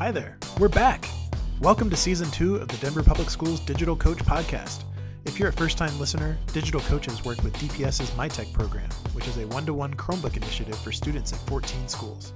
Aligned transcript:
Hi 0.00 0.10
there, 0.10 0.38
we're 0.58 0.70
back. 0.70 1.10
Welcome 1.60 1.90
to 1.90 1.96
season 1.96 2.30
two 2.30 2.56
of 2.56 2.68
the 2.68 2.78
Denver 2.78 3.02
Public 3.02 3.28
Schools 3.28 3.60
Digital 3.60 3.94
Coach 3.94 4.16
Podcast. 4.20 4.84
If 5.26 5.38
you're 5.38 5.50
a 5.50 5.52
first 5.52 5.76
time 5.76 5.98
listener, 6.00 6.38
Digital 6.54 6.80
Coaches 6.80 7.22
work 7.22 7.42
with 7.42 7.52
DPS's 7.58 8.10
MyTech 8.12 8.50
program, 8.54 8.88
which 9.12 9.28
is 9.28 9.36
a 9.36 9.46
one 9.48 9.66
to 9.66 9.74
one 9.74 9.92
Chromebook 9.92 10.38
initiative 10.38 10.78
for 10.78 10.90
students 10.90 11.34
at 11.34 11.38
14 11.40 11.86
schools. 11.86 12.32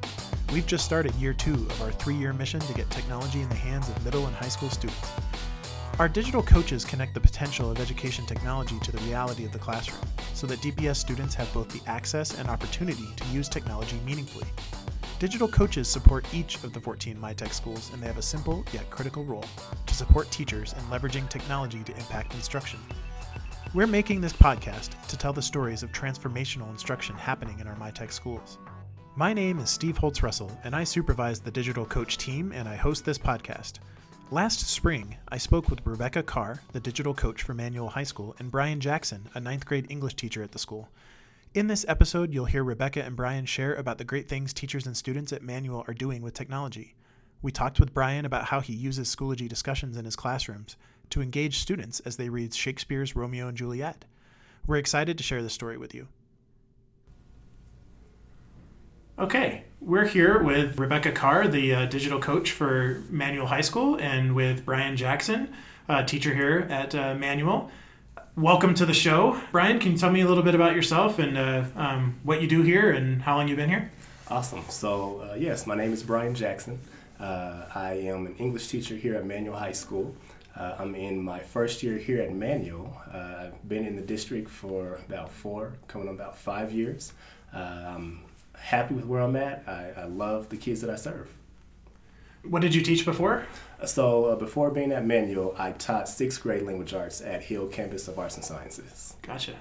We've 0.52 0.66
just 0.66 0.84
started 0.84 1.14
year 1.14 1.32
two 1.32 1.54
of 1.54 1.80
our 1.80 1.90
three 1.90 2.16
year 2.16 2.34
mission 2.34 2.60
to 2.60 2.74
get 2.74 2.90
technology 2.90 3.40
in 3.40 3.48
the 3.48 3.54
hands 3.54 3.88
of 3.88 4.04
middle 4.04 4.26
and 4.26 4.36
high 4.36 4.48
school 4.50 4.68
students. 4.68 5.10
Our 5.98 6.10
digital 6.10 6.42
coaches 6.42 6.84
connect 6.84 7.14
the 7.14 7.20
potential 7.20 7.70
of 7.70 7.80
education 7.80 8.26
technology 8.26 8.78
to 8.80 8.92
the 8.92 9.00
reality 9.04 9.46
of 9.46 9.52
the 9.52 9.58
classroom 9.58 10.04
so 10.34 10.46
that 10.48 10.58
DPS 10.58 10.96
students 10.96 11.34
have 11.36 11.50
both 11.54 11.70
the 11.70 11.80
access 11.90 12.38
and 12.38 12.50
opportunity 12.50 13.08
to 13.16 13.26
use 13.28 13.48
technology 13.48 13.98
meaningfully. 14.04 14.48
Digital 15.24 15.48
coaches 15.48 15.88
support 15.88 16.26
each 16.34 16.62
of 16.64 16.74
the 16.74 16.80
14 16.80 17.16
MyTech 17.16 17.54
schools, 17.54 17.90
and 17.94 18.02
they 18.02 18.06
have 18.06 18.18
a 18.18 18.22
simple 18.22 18.62
yet 18.74 18.90
critical 18.90 19.24
role 19.24 19.46
to 19.86 19.94
support 19.94 20.30
teachers 20.30 20.74
in 20.74 20.80
leveraging 20.90 21.26
technology 21.30 21.82
to 21.82 21.96
impact 21.96 22.34
instruction. 22.34 22.78
We're 23.72 23.86
making 23.86 24.20
this 24.20 24.34
podcast 24.34 24.90
to 25.06 25.16
tell 25.16 25.32
the 25.32 25.40
stories 25.40 25.82
of 25.82 25.90
transformational 25.92 26.68
instruction 26.68 27.16
happening 27.16 27.58
in 27.58 27.66
our 27.66 27.74
MyTech 27.76 28.12
schools. 28.12 28.58
My 29.16 29.32
name 29.32 29.60
is 29.60 29.70
Steve 29.70 29.96
Holtz 29.96 30.22
Russell, 30.22 30.50
and 30.62 30.76
I 30.76 30.84
supervise 30.84 31.40
the 31.40 31.50
digital 31.50 31.86
coach 31.86 32.18
team 32.18 32.52
and 32.52 32.68
I 32.68 32.76
host 32.76 33.06
this 33.06 33.16
podcast. 33.16 33.78
Last 34.30 34.68
spring, 34.68 35.16
I 35.28 35.38
spoke 35.38 35.70
with 35.70 35.86
Rebecca 35.86 36.22
Carr, 36.22 36.60
the 36.72 36.80
digital 36.80 37.14
coach 37.14 37.44
for 37.44 37.54
Manual 37.54 37.88
High 37.88 38.04
School, 38.04 38.36
and 38.40 38.50
Brian 38.50 38.78
Jackson, 38.78 39.26
a 39.32 39.40
ninth 39.40 39.64
grade 39.64 39.86
English 39.88 40.16
teacher 40.16 40.42
at 40.42 40.52
the 40.52 40.58
school. 40.58 40.90
In 41.54 41.68
this 41.68 41.84
episode, 41.86 42.34
you'll 42.34 42.46
hear 42.46 42.64
Rebecca 42.64 43.04
and 43.04 43.14
Brian 43.14 43.46
share 43.46 43.74
about 43.74 43.98
the 43.98 44.04
great 44.04 44.28
things 44.28 44.52
teachers 44.52 44.88
and 44.88 44.96
students 44.96 45.32
at 45.32 45.40
Manual 45.40 45.84
are 45.86 45.94
doing 45.94 46.20
with 46.20 46.34
technology. 46.34 46.96
We 47.42 47.52
talked 47.52 47.78
with 47.78 47.94
Brian 47.94 48.24
about 48.24 48.46
how 48.46 48.58
he 48.58 48.72
uses 48.72 49.14
Schoology 49.14 49.48
discussions 49.48 49.96
in 49.96 50.04
his 50.04 50.16
classrooms 50.16 50.76
to 51.10 51.22
engage 51.22 51.58
students 51.58 52.00
as 52.00 52.16
they 52.16 52.28
read 52.28 52.52
Shakespeare's 52.52 53.14
Romeo 53.14 53.46
and 53.46 53.56
Juliet. 53.56 54.04
We're 54.66 54.78
excited 54.78 55.16
to 55.16 55.22
share 55.22 55.44
this 55.44 55.52
story 55.52 55.78
with 55.78 55.94
you. 55.94 56.08
Okay, 59.16 59.62
we're 59.80 60.08
here 60.08 60.42
with 60.42 60.76
Rebecca 60.76 61.12
Carr, 61.12 61.46
the 61.46 61.72
uh, 61.72 61.86
digital 61.86 62.18
coach 62.18 62.50
for 62.50 63.04
Manual 63.10 63.46
High 63.46 63.60
School, 63.60 63.94
and 64.00 64.34
with 64.34 64.64
Brian 64.64 64.96
Jackson, 64.96 65.54
uh, 65.88 66.02
teacher 66.02 66.34
here 66.34 66.66
at 66.68 66.96
uh, 66.96 67.14
Manual. 67.14 67.70
Welcome 68.36 68.74
to 68.74 68.84
the 68.84 68.92
show. 68.94 69.40
Brian, 69.52 69.78
can 69.78 69.92
you 69.92 69.98
tell 69.98 70.10
me 70.10 70.20
a 70.20 70.26
little 70.26 70.42
bit 70.42 70.56
about 70.56 70.74
yourself 70.74 71.20
and 71.20 71.38
uh, 71.38 71.66
um, 71.76 72.18
what 72.24 72.42
you 72.42 72.48
do 72.48 72.62
here 72.62 72.90
and 72.90 73.22
how 73.22 73.36
long 73.36 73.46
you've 73.46 73.58
been 73.58 73.68
here? 73.68 73.92
Awesome. 74.28 74.64
So, 74.70 75.20
uh, 75.20 75.36
yes, 75.36 75.68
my 75.68 75.76
name 75.76 75.92
is 75.92 76.02
Brian 76.02 76.34
Jackson. 76.34 76.80
Uh, 77.20 77.66
I 77.72 77.92
am 77.92 78.26
an 78.26 78.34
English 78.38 78.66
teacher 78.66 78.96
here 78.96 79.14
at 79.14 79.24
Manual 79.24 79.56
High 79.56 79.70
School. 79.70 80.16
Uh, 80.56 80.74
I'm 80.80 80.96
in 80.96 81.22
my 81.22 81.38
first 81.38 81.84
year 81.84 81.96
here 81.96 82.20
at 82.22 82.34
Manual. 82.34 83.00
Uh, 83.08 83.44
I've 83.44 83.68
been 83.68 83.86
in 83.86 83.94
the 83.94 84.02
district 84.02 84.50
for 84.50 84.98
about 85.08 85.30
four, 85.30 85.74
coming 85.86 86.08
on 86.08 86.16
about 86.16 86.36
five 86.36 86.72
years. 86.72 87.12
Uh, 87.54 87.58
I'm 87.58 88.24
happy 88.56 88.94
with 88.94 89.04
where 89.04 89.20
I'm 89.20 89.36
at. 89.36 89.62
I, 89.68 89.92
I 89.96 90.04
love 90.06 90.48
the 90.48 90.56
kids 90.56 90.80
that 90.80 90.90
I 90.90 90.96
serve. 90.96 91.30
What 92.48 92.62
did 92.62 92.74
you 92.74 92.82
teach 92.82 93.04
before? 93.04 93.46
So 93.86 94.26
uh, 94.26 94.36
before 94.36 94.70
being 94.70 94.92
at 94.92 95.04
Manual, 95.04 95.54
I 95.58 95.72
taught 95.72 96.08
sixth 96.08 96.42
grade 96.42 96.62
language 96.62 96.92
arts 96.92 97.20
at 97.20 97.42
Hill 97.42 97.66
Campus 97.68 98.08
of 98.08 98.18
Arts 98.18 98.36
and 98.36 98.44
Sciences. 98.44 99.14
Gotcha. 99.22 99.54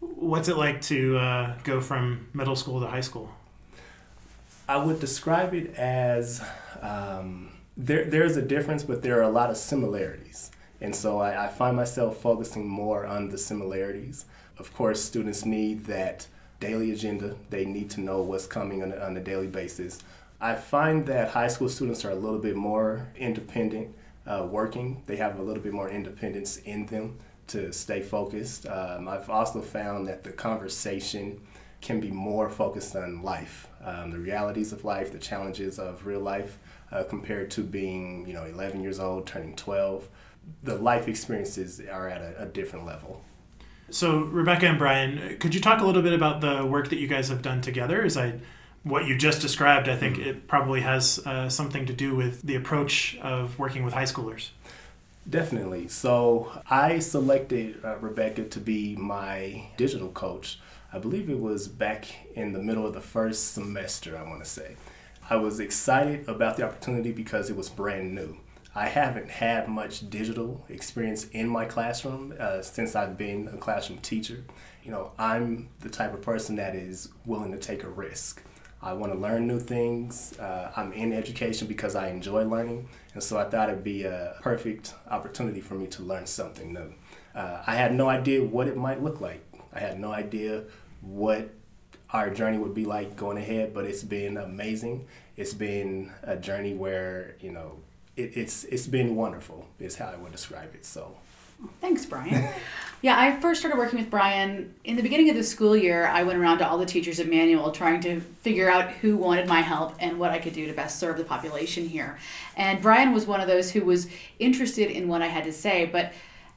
What's 0.00 0.48
it 0.48 0.56
like 0.56 0.80
to 0.82 1.16
uh, 1.18 1.54
go 1.62 1.80
from 1.80 2.28
middle 2.34 2.56
school 2.56 2.80
to 2.80 2.86
high 2.86 3.00
school? 3.02 3.32
I 4.68 4.76
would 4.76 5.00
describe 5.00 5.54
it 5.54 5.74
as 5.74 6.42
um, 6.80 7.52
there, 7.76 8.04
there's 8.04 8.36
a 8.36 8.42
difference, 8.42 8.82
but 8.82 9.02
there 9.02 9.18
are 9.18 9.22
a 9.22 9.30
lot 9.30 9.50
of 9.50 9.56
similarities. 9.56 10.50
And 10.80 10.94
so 10.94 11.18
I, 11.18 11.46
I 11.46 11.48
find 11.48 11.76
myself 11.76 12.16
focusing 12.18 12.66
more 12.66 13.06
on 13.06 13.28
the 13.28 13.38
similarities. 13.38 14.24
Of 14.58 14.74
course, 14.74 15.00
students 15.02 15.44
need 15.44 15.86
that 15.86 16.26
daily 16.58 16.92
agenda, 16.92 17.36
they 17.50 17.64
need 17.64 17.90
to 17.90 18.00
know 18.00 18.22
what's 18.22 18.46
coming 18.46 18.82
on 18.82 18.92
a, 18.92 18.96
on 18.96 19.16
a 19.16 19.20
daily 19.20 19.48
basis. 19.48 20.00
I 20.42 20.56
find 20.56 21.06
that 21.06 21.30
high 21.30 21.46
school 21.46 21.68
students 21.68 22.04
are 22.04 22.10
a 22.10 22.16
little 22.16 22.40
bit 22.40 22.56
more 22.56 23.06
independent 23.16 23.94
uh, 24.26 24.44
working. 24.50 25.04
They 25.06 25.14
have 25.16 25.38
a 25.38 25.42
little 25.42 25.62
bit 25.62 25.72
more 25.72 25.88
independence 25.88 26.56
in 26.56 26.86
them 26.86 27.18
to 27.46 27.72
stay 27.72 28.02
focused. 28.02 28.66
Um, 28.66 29.06
I've 29.06 29.30
also 29.30 29.60
found 29.60 30.08
that 30.08 30.24
the 30.24 30.32
conversation 30.32 31.40
can 31.80 32.00
be 32.00 32.10
more 32.10 32.50
focused 32.50 32.96
on 32.96 33.22
life, 33.22 33.68
um, 33.84 34.10
the 34.10 34.18
realities 34.18 34.72
of 34.72 34.84
life, 34.84 35.12
the 35.12 35.18
challenges 35.18 35.78
of 35.78 36.06
real 36.06 36.20
life, 36.20 36.58
uh, 36.90 37.04
compared 37.04 37.48
to 37.52 37.62
being, 37.62 38.26
you 38.26 38.34
know, 38.34 38.44
11 38.44 38.82
years 38.82 38.98
old, 38.98 39.28
turning 39.28 39.54
12. 39.54 40.08
The 40.64 40.74
life 40.74 41.06
experiences 41.06 41.80
are 41.88 42.08
at 42.08 42.20
a, 42.20 42.42
a 42.42 42.46
different 42.46 42.84
level. 42.84 43.24
So, 43.90 44.22
Rebecca 44.22 44.66
and 44.66 44.78
Brian, 44.78 45.38
could 45.38 45.54
you 45.54 45.60
talk 45.60 45.80
a 45.80 45.86
little 45.86 46.02
bit 46.02 46.14
about 46.14 46.40
the 46.40 46.66
work 46.66 46.88
that 46.88 46.98
you 46.98 47.06
guys 47.06 47.28
have 47.28 47.42
done 47.42 47.60
together? 47.60 48.02
As 48.02 48.16
I 48.16 48.40
what 48.84 49.06
you 49.06 49.16
just 49.16 49.40
described, 49.40 49.88
I 49.88 49.96
think 49.96 50.16
mm-hmm. 50.16 50.28
it 50.28 50.48
probably 50.48 50.80
has 50.80 51.18
uh, 51.24 51.48
something 51.48 51.86
to 51.86 51.92
do 51.92 52.14
with 52.14 52.42
the 52.42 52.56
approach 52.56 53.16
of 53.22 53.58
working 53.58 53.84
with 53.84 53.94
high 53.94 54.04
schoolers. 54.04 54.50
Definitely. 55.28 55.86
So 55.88 56.62
I 56.68 56.98
selected 56.98 57.84
uh, 57.84 57.96
Rebecca 57.98 58.44
to 58.44 58.60
be 58.60 58.96
my 58.96 59.68
digital 59.76 60.08
coach. 60.08 60.58
I 60.92 60.98
believe 60.98 61.30
it 61.30 61.38
was 61.38 61.68
back 61.68 62.06
in 62.34 62.52
the 62.52 62.58
middle 62.58 62.86
of 62.86 62.92
the 62.92 63.00
first 63.00 63.54
semester, 63.54 64.18
I 64.18 64.28
want 64.28 64.42
to 64.42 64.50
say. 64.50 64.76
I 65.30 65.36
was 65.36 65.60
excited 65.60 66.28
about 66.28 66.56
the 66.56 66.64
opportunity 66.64 67.12
because 67.12 67.48
it 67.48 67.56
was 67.56 67.68
brand 67.68 68.14
new. 68.14 68.36
I 68.74 68.88
haven't 68.88 69.30
had 69.30 69.68
much 69.68 70.10
digital 70.10 70.64
experience 70.68 71.28
in 71.28 71.48
my 71.48 71.66
classroom 71.66 72.34
uh, 72.38 72.62
since 72.62 72.96
I've 72.96 73.16
been 73.16 73.48
a 73.48 73.58
classroom 73.58 74.00
teacher. 74.00 74.44
You 74.82 74.90
know, 74.90 75.12
I'm 75.18 75.68
the 75.80 75.88
type 75.88 76.14
of 76.14 76.22
person 76.22 76.56
that 76.56 76.74
is 76.74 77.10
willing 77.24 77.52
to 77.52 77.58
take 77.58 77.84
a 77.84 77.88
risk. 77.88 78.42
I 78.82 78.92
want 78.94 79.12
to 79.12 79.18
learn 79.18 79.46
new 79.46 79.60
things. 79.60 80.36
Uh, 80.38 80.72
I'm 80.76 80.92
in 80.92 81.12
education 81.12 81.68
because 81.68 81.94
I 81.94 82.08
enjoy 82.08 82.44
learning, 82.44 82.88
and 83.14 83.22
so 83.22 83.38
I 83.38 83.44
thought 83.44 83.68
it'd 83.68 83.84
be 83.84 84.04
a 84.04 84.34
perfect 84.40 84.94
opportunity 85.08 85.60
for 85.60 85.74
me 85.74 85.86
to 85.88 86.02
learn 86.02 86.26
something 86.26 86.72
new. 86.72 86.92
Uh, 87.34 87.62
I 87.66 87.76
had 87.76 87.94
no 87.94 88.08
idea 88.08 88.42
what 88.42 88.66
it 88.66 88.76
might 88.76 89.02
look 89.02 89.20
like. 89.20 89.44
I 89.72 89.78
had 89.78 90.00
no 90.00 90.12
idea 90.12 90.64
what 91.00 91.50
our 92.10 92.28
journey 92.30 92.58
would 92.58 92.74
be 92.74 92.84
like 92.84 93.16
going 93.16 93.38
ahead, 93.38 93.72
but 93.72 93.84
it's 93.84 94.02
been 94.02 94.36
amazing. 94.36 95.06
It's 95.36 95.54
been 95.54 96.12
a 96.22 96.36
journey 96.36 96.74
where 96.74 97.36
you 97.40 97.52
know 97.52 97.78
it, 98.16 98.36
it's 98.36 98.64
it's 98.64 98.86
been 98.86 99.14
wonderful. 99.16 99.66
Is 99.78 99.96
how 99.96 100.06
I 100.06 100.16
would 100.16 100.32
describe 100.32 100.74
it. 100.74 100.84
So 100.84 101.16
Thanks, 101.80 102.06
Brian. 102.06 102.48
yeah, 103.02 103.18
I 103.18 103.40
first 103.40 103.60
started 103.60 103.78
working 103.78 103.98
with 103.98 104.10
Brian 104.10 104.74
in 104.84 104.96
the 104.96 105.02
beginning 105.02 105.30
of 105.30 105.36
the 105.36 105.42
school 105.42 105.76
year. 105.76 106.06
I 106.06 106.22
went 106.22 106.38
around 106.38 106.58
to 106.58 106.68
all 106.68 106.78
the 106.78 106.86
teachers 106.86 107.18
at 107.20 107.28
Manual 107.28 107.72
trying 107.72 108.00
to 108.02 108.20
figure 108.20 108.70
out 108.70 108.90
who 108.90 109.16
wanted 109.16 109.48
my 109.48 109.60
help 109.60 109.94
and 109.98 110.18
what 110.18 110.30
I 110.30 110.38
could 110.38 110.52
do 110.52 110.66
to 110.66 110.72
best 110.72 110.98
serve 110.98 111.18
the 111.18 111.24
population 111.24 111.88
here. 111.88 112.18
And 112.56 112.80
Brian 112.80 113.12
was 113.12 113.26
one 113.26 113.40
of 113.40 113.48
those 113.48 113.70
who 113.70 113.84
was 113.84 114.08
interested 114.38 114.90
in 114.90 115.08
what 115.08 115.22
I 115.22 115.26
had 115.26 115.44
to 115.44 115.52
say, 115.52 115.86
but 115.86 116.12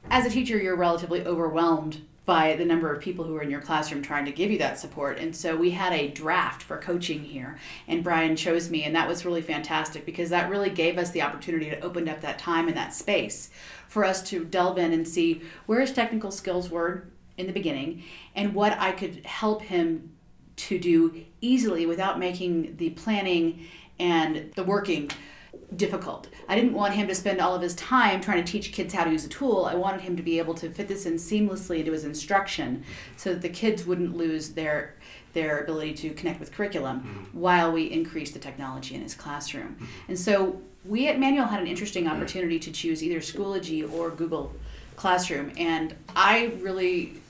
as 0.09 0.25
a 0.25 0.29
teacher, 0.29 0.57
you're 0.57 0.75
relatively 0.75 1.25
overwhelmed 1.25 2.01
by 2.25 2.55
the 2.55 2.65
number 2.65 2.91
of 2.91 3.01
people 3.01 3.23
who 3.23 3.35
are 3.35 3.43
in 3.43 3.51
your 3.51 3.61
classroom 3.61 4.01
trying 4.01 4.25
to 4.25 4.31
give 4.31 4.49
you 4.49 4.57
that 4.57 4.79
support. 4.79 5.19
And 5.19 5.35
so 5.35 5.55
we 5.55 5.71
had 5.71 5.93
a 5.93 6.07
draft 6.09 6.63
for 6.63 6.77
coaching 6.77 7.23
here, 7.23 7.59
and 7.87 8.03
Brian 8.03 8.35
chose 8.35 8.69
me, 8.69 8.83
and 8.83 8.95
that 8.95 9.07
was 9.07 9.25
really 9.25 9.41
fantastic 9.41 10.05
because 10.05 10.29
that 10.31 10.49
really 10.49 10.69
gave 10.69 10.97
us 10.97 11.11
the 11.11 11.22
opportunity 11.22 11.69
to 11.69 11.79
open 11.81 12.09
up 12.09 12.22
that 12.22 12.39
time 12.39 12.67
and 12.67 12.75
that 12.75 12.93
space 12.93 13.51
for 13.87 14.03
us 14.03 14.23
to 14.29 14.43
delve 14.43 14.77
in 14.77 14.91
and 14.91 15.07
see 15.07 15.41
where 15.67 15.81
his 15.81 15.93
technical 15.93 16.31
skills 16.31 16.69
were 16.69 17.05
in 17.37 17.47
the 17.47 17.53
beginning 17.53 18.03
and 18.35 18.55
what 18.55 18.78
I 18.79 18.91
could 18.91 19.25
help 19.25 19.61
him 19.61 20.11
to 20.55 20.79
do 20.79 21.25
easily 21.41 21.85
without 21.85 22.17
making 22.17 22.78
the 22.78 22.91
planning 22.91 23.67
and 23.99 24.51
the 24.55 24.63
working 24.63 25.11
difficult. 25.76 26.28
I 26.47 26.56
didn't 26.56 26.73
want 26.73 26.94
him 26.94 27.08
to 27.08 27.16
spend 27.16 27.40
all 27.40 27.56
of 27.56 27.62
his 27.62 27.76
time 27.76 28.22
trying 28.22 28.44
to 28.44 28.52
teach 28.52 28.72
kids 28.72 28.94
how 28.94 29.03
to 29.03 29.12
use 29.12 29.26
a 29.26 29.29
tool. 29.29 29.66
I 29.66 29.76
wanted 29.76 30.02
him 30.02 30.16
to 30.17 30.23
be 30.23 30.38
able 30.38 30.53
to 30.56 30.70
fit 30.70 30.88
this 30.88 31.06
in 31.06 31.16
seamlessly 31.16 31.79
into 31.79 31.91
his 31.91 32.03
instruction 32.03 32.84
so 33.17 33.34
that 33.34 33.41
the 33.41 33.50
kids 33.50 33.85
wouldn't 33.85 34.16
lose 34.16 34.50
their 34.50 34.96
their 35.34 35.59
ability 35.59 35.94
to 35.94 36.12
connect 36.12 36.40
with 36.40 36.52
curriculum 36.53 37.02
mm-hmm. 37.02 37.40
while 37.40 37.70
we 37.70 37.91
increase 37.91 38.32
the 38.32 38.40
technology 38.40 38.96
in 38.96 39.02
his 39.02 39.14
classroom. 39.14 39.76
Mm-hmm. 39.76 39.85
And 40.08 40.17
so 40.17 40.62
we 40.85 41.08
at 41.09 41.20
Manual 41.20 41.47
had 41.47 41.59
an 41.59 41.67
interesting 41.67 42.08
opportunity 42.08 42.58
to 42.59 42.72
choose 42.72 43.03
either 43.03 43.20
Schoology 43.20 43.91
or 43.91 44.12
Google 44.12 44.53
Classroom, 44.96 45.52
and 45.58 45.94
I 46.16 46.53
really 46.62 47.22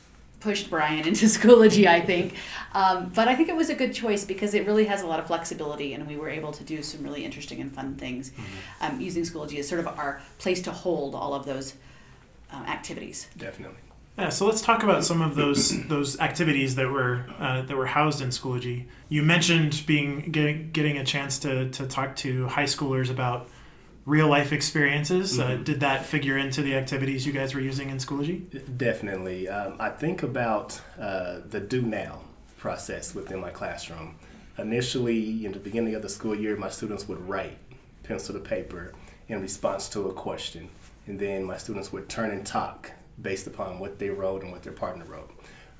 pushed 0.45 0.69
Brian 0.69 1.07
into 1.07 1.25
Schoology, 1.35 1.87
I 1.87 1.99
think. 1.99 2.35
Um, 2.73 3.11
but 3.15 3.27
I 3.27 3.35
think 3.35 3.49
it 3.49 3.55
was 3.55 3.69
a 3.69 3.75
good 3.75 3.93
choice 3.93 4.23
because 4.23 4.53
it 4.53 4.65
really 4.65 4.85
has 4.85 5.01
a 5.01 5.07
lot 5.07 5.19
of 5.19 5.25
flexibility, 5.25 5.93
and 5.93 6.07
we 6.07 6.15
were 6.15 6.29
able 6.29 6.51
to 6.53 6.63
do 6.63 6.81
some 6.83 7.03
really 7.03 7.25
interesting 7.25 7.59
and 7.59 7.73
fun 7.73 7.95
things 7.95 8.29
mm-hmm. 8.29 8.85
um, 8.85 9.01
using 9.01 9.23
Schoology 9.23 9.57
as 9.57 9.67
sort 9.67 9.79
of 9.79 9.87
our 9.87 10.21
place 10.37 10.61
to 10.61 10.71
hold 10.71 11.15
all 11.15 11.33
of 11.33 11.45
those 11.45 11.73
um, 12.51 12.63
activities. 12.67 13.27
Definitely. 13.35 13.79
Yeah, 14.19 14.29
so 14.29 14.45
let's 14.45 14.61
talk 14.61 14.83
about 14.83 15.03
some 15.03 15.21
of 15.21 15.35
those 15.35 15.85
those 15.87 16.19
activities 16.19 16.75
that 16.75 16.89
were 16.89 17.25
uh, 17.39 17.63
that 17.63 17.75
were 17.75 17.87
housed 17.87 18.21
in 18.21 18.29
Schoology. 18.29 18.85
You 19.09 19.23
mentioned 19.23 19.83
being 19.87 20.31
getting, 20.31 20.69
getting 20.71 20.97
a 20.97 21.03
chance 21.03 21.39
to, 21.39 21.69
to 21.71 21.87
talk 21.87 22.15
to 22.17 22.47
high 22.47 22.69
schoolers 22.75 23.09
about 23.09 23.49
real 24.05 24.27
life 24.27 24.51
experiences. 24.51 25.39
Uh, 25.39 25.45
Mhm. 25.47 25.59
Uh, 25.59 25.63
did 25.63 25.79
that 25.79 26.05
figure 26.05 26.37
into 26.37 26.61
the 26.61 26.75
activities 26.75 27.25
you 27.25 27.33
guys 27.33 27.55
were 27.55 27.61
using 27.61 27.89
in 27.89 27.97
Schoology? 27.97 28.43
Definitely. 28.77 29.49
Um, 29.49 29.75
I 29.79 29.89
think 29.89 30.21
about 30.23 30.79
uh, 30.99 31.39
the 31.49 31.59
do 31.59 31.81
now 31.81 32.21
process 32.57 33.13
within 33.15 33.39
my 33.41 33.49
classroom. 33.49 34.15
Initially, 34.57 35.45
in 35.45 35.51
the 35.51 35.59
beginning 35.59 35.95
of 35.95 36.01
the 36.01 36.09
school 36.09 36.35
year, 36.35 36.55
my 36.55 36.69
students 36.69 37.07
would 37.07 37.27
write 37.27 37.57
pencil 38.03 38.33
to 38.33 38.39
paper 38.39 38.93
in 39.27 39.41
response 39.41 39.89
to 39.89 40.07
a 40.07 40.13
question. 40.13 40.69
And 41.07 41.19
then 41.19 41.43
my 41.43 41.57
students 41.57 41.91
would 41.91 42.07
turn 42.07 42.31
and 42.31 42.45
talk 42.45 42.91
based 43.21 43.47
upon 43.47 43.79
what 43.79 43.99
they 43.99 44.09
wrote 44.09 44.43
and 44.43 44.51
what 44.51 44.63
their 44.63 44.73
partner 44.73 45.05
wrote. 45.05 45.31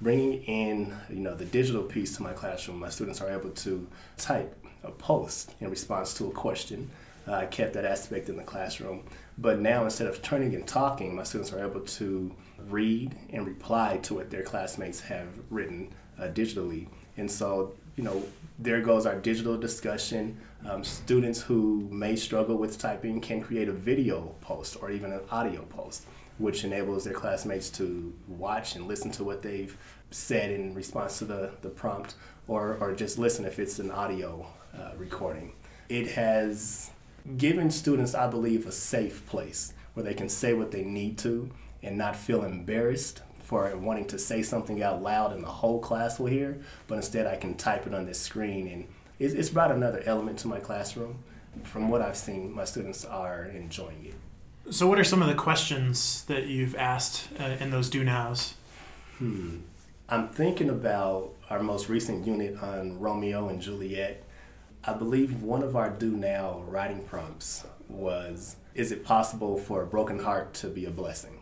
Bringing 0.02 0.44
in, 0.44 0.94
you 1.10 1.20
know, 1.20 1.36
the 1.36 1.46
digital 1.46 1.84
piece 1.84 2.16
to 2.18 2.24
my 2.24 2.34
classroom, 2.34 2.80
my 2.80 2.90
students 2.90 3.22
are 3.22 3.30
able 3.30 3.52
to 3.52 3.88
type 4.18 4.56
a 4.84 4.92
post 4.92 5.54
in 5.62 5.70
response 5.70 6.14
to 6.16 6.28
a 6.28 6.32
question. 6.32 6.92
Uh, 7.28 7.34
I 7.34 7.46
kept 7.46 7.74
that 7.74 7.86
aspect 7.86 8.30
in 8.30 8.38
the 8.38 8.44
classroom. 8.44 9.04
But 9.38 9.60
now, 9.60 9.84
instead 9.84 10.08
of 10.08 10.22
turning 10.22 10.54
and 10.54 10.68
talking, 10.68 11.16
my 11.16 11.24
students 11.24 11.52
are 11.52 11.66
able 11.66 11.82
to 11.82 12.36
read 12.70 13.16
and 13.32 13.46
reply 13.46 13.98
to 14.04 14.16
what 14.16 14.30
their 14.30 14.44
classmates 14.44 15.02
have 15.02 15.28
written 15.50 15.94
uh, 16.20 16.28
digitally. 16.28 16.88
And 17.18 17.30
so, 17.30 17.74
you 17.96 18.04
know, 18.04 18.24
there 18.60 18.82
goes 18.82 19.06
our 19.06 19.16
digital 19.16 19.58
discussion. 19.58 20.38
Um, 20.68 20.84
students 20.84 21.42
who 21.42 21.88
may 21.92 22.16
struggle 22.16 22.58
with 22.58 22.78
typing 22.78 23.22
can 23.22 23.42
create 23.42 23.68
a 23.68 23.74
video 23.74 24.36
post 24.42 24.78
or 24.82 24.92
even 24.92 25.12
an 25.12 25.22
audio 25.30 25.64
post, 25.64 26.06
which 26.38 26.64
enables 26.64 27.04
their 27.04 27.14
classmates 27.14 27.70
to 27.72 28.14
watch 28.28 28.76
and 28.76 28.88
listen 28.88 29.12
to 29.12 29.24
what 29.24 29.42
they've 29.42 29.78
said 30.12 30.52
in 30.52 30.74
response 30.74 31.20
to 31.20 31.26
the, 31.26 31.52
the 31.62 31.70
prompt 31.70 32.16
or, 32.48 32.78
or 32.80 32.94
just 32.94 33.18
listen 33.18 33.46
if 33.46 33.60
it's 33.60 33.80
an 33.80 33.92
audio 33.92 34.46
uh, 34.78 34.92
recording. 34.98 35.54
It 35.90 36.12
has 36.12 36.92
given 37.38 37.72
students, 37.72 38.14
I 38.14 38.28
believe, 38.28 38.66
a 38.66 38.72
safe 38.72 39.26
place 39.28 39.74
where 39.94 40.04
they 40.04 40.14
can 40.14 40.30
say 40.30 40.54
what 40.54 40.72
they 40.72 40.84
need 40.84 41.18
to 41.20 41.50
and 41.82 41.98
not 41.98 42.16
feel 42.16 42.44
embarrassed 42.44 43.22
for 43.44 43.76
wanting 43.78 44.06
to 44.08 44.18
say 44.18 44.42
something 44.42 44.82
out 44.82 45.02
loud 45.02 45.32
and 45.32 45.44
the 45.44 45.48
whole 45.48 45.80
class 45.80 46.20
will 46.20 46.28
hear, 46.28 46.60
but 46.88 46.96
instead 46.96 47.28
I 47.28 47.36
can 47.36 47.56
type 47.56 47.86
it 47.86 47.94
on 47.94 48.06
this 48.06 48.20
screen 48.20 48.68
and 48.68 48.88
it's, 49.20 49.34
it's 49.34 49.50
brought 49.50 49.72
another 49.72 50.02
element 50.06 50.40
to 50.40 50.48
my 50.48 50.60
classroom. 50.60 51.24
From 51.64 51.90
what 51.90 52.02
I've 52.02 52.18
seen, 52.18 52.54
my 52.54 52.66
students 52.66 53.06
are 53.06 53.46
enjoying 53.46 54.06
it. 54.06 54.74
So, 54.74 54.88
what 54.88 55.00
are 55.00 55.06
some 55.06 55.22
of 55.22 55.28
the 55.30 55.36
questions 55.36 56.26
that 56.26 56.48
you've 56.48 56.76
asked 56.76 57.30
uh, 57.40 57.56
in 57.60 57.70
those 57.70 57.90
do 57.90 58.04
nows? 58.04 58.56
Hmm. 59.20 59.58
I'm 60.10 60.28
thinking 60.28 60.70
about 60.70 61.34
our 61.50 61.62
most 61.62 61.88
recent 61.88 62.28
unit 62.28 62.62
on 62.62 63.00
Romeo 63.00 63.48
and 63.48 63.62
Juliet. 63.62 64.24
I 64.88 64.94
believe 64.94 65.42
one 65.42 65.64
of 65.64 65.76
our 65.76 65.90
do 65.90 66.12
now 66.12 66.62
writing 66.68 67.02
prompts 67.02 67.66
was 67.90 68.58
Is 68.76 68.92
it 68.92 69.04
possible 69.04 69.58
for 69.58 69.82
a 69.82 69.86
broken 69.88 70.20
heart 70.20 70.54
to 70.56 70.68
be 70.68 70.86
a 70.86 70.92
blessing? 70.92 71.40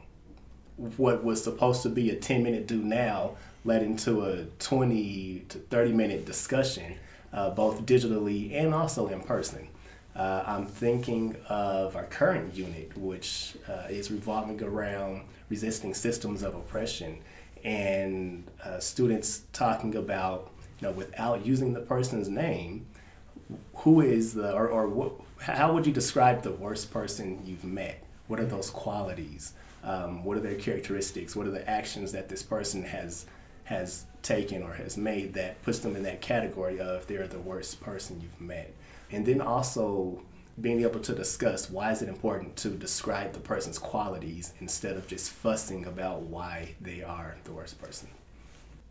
What 0.78 1.26
was 1.26 1.44
supposed 1.44 1.84
to 1.84 1.90
be 1.90 2.10
a 2.10 2.16
10 2.16 2.42
minute 2.42 2.68
do 2.68 2.78
now 2.78 3.36
led 3.66 3.84
into 3.84 4.26
a 4.26 4.46
20 4.60 5.46
to 5.50 5.58
30 5.58 5.92
minute 5.92 6.26
discussion, 6.26 6.96
uh, 7.34 7.50
both 7.50 7.86
digitally 7.86 8.54
and 8.54 8.74
also 8.74 9.08
in 9.08 9.20
person. 9.20 9.68
Uh, 10.16 10.44
I'm 10.48 10.66
thinking 10.66 11.36
of 11.50 11.98
our 11.98 12.06
current 12.06 12.56
unit, 12.56 12.98
which 12.98 13.58
uh, 13.68 13.88
is 13.90 14.10
revolving 14.10 14.64
around 14.64 15.24
resisting 15.50 15.94
systems 15.94 16.44
of 16.44 16.56
oppression 16.56 17.18
and 17.66 18.46
uh, 18.64 18.80
students 18.80 19.44
talking 19.52 19.96
about, 19.96 20.50
you 20.80 20.88
know, 20.88 20.94
without 20.94 21.46
using 21.46 21.74
the 21.74 21.82
person's 21.82 22.30
name, 22.30 22.86
who 23.76 24.02
is 24.02 24.34
the, 24.34 24.52
or, 24.54 24.68
or 24.68 24.88
what, 24.88 25.14
how 25.40 25.74
would 25.74 25.86
you 25.86 25.94
describe 25.94 26.44
the 26.44 26.52
worst 26.52 26.92
person 26.92 27.42
you've 27.46 27.66
met? 27.66 28.04
What 28.28 28.40
are 28.40 28.46
those 28.46 28.70
qualities? 28.70 29.54
Um, 29.84 30.24
what 30.24 30.38
are 30.38 30.42
their 30.42 30.56
characteristics? 30.56 31.36
What 31.36 31.48
are 31.48 31.52
the 31.52 31.68
actions 31.70 32.12
that 32.14 32.30
this 32.30 32.44
person 32.44 32.84
has 32.84 33.26
has 33.66 34.06
taken 34.22 34.62
or 34.62 34.74
has 34.74 34.98
made 34.98 35.34
that 35.34 35.62
puts 35.64 35.80
them 35.80 35.96
in 35.96 36.04
that 36.04 36.20
category 36.20 36.80
of 36.80 37.08
they're 37.08 37.28
the 37.28 37.40
worst 37.40 37.82
person 37.82 38.22
you've 38.22 38.40
met? 38.42 38.74
And 39.12 39.26
then 39.26 39.42
also 39.42 40.22
being 40.60 40.82
able 40.82 41.00
to 41.00 41.14
discuss 41.14 41.70
why 41.70 41.92
is 41.92 42.02
it 42.02 42.10
important 42.10 42.56
to 42.58 42.70
describe 42.70 43.34
the 43.34 43.40
person's 43.40 43.80
qualities 43.80 44.54
instead 44.60 44.96
of 44.96 45.08
just 45.08 45.32
fussing 45.32 45.86
about 45.86 46.22
why 46.22 46.76
they 46.80 47.02
are 47.02 47.38
the 47.44 47.52
worst 47.52 47.82
person. 47.82 48.08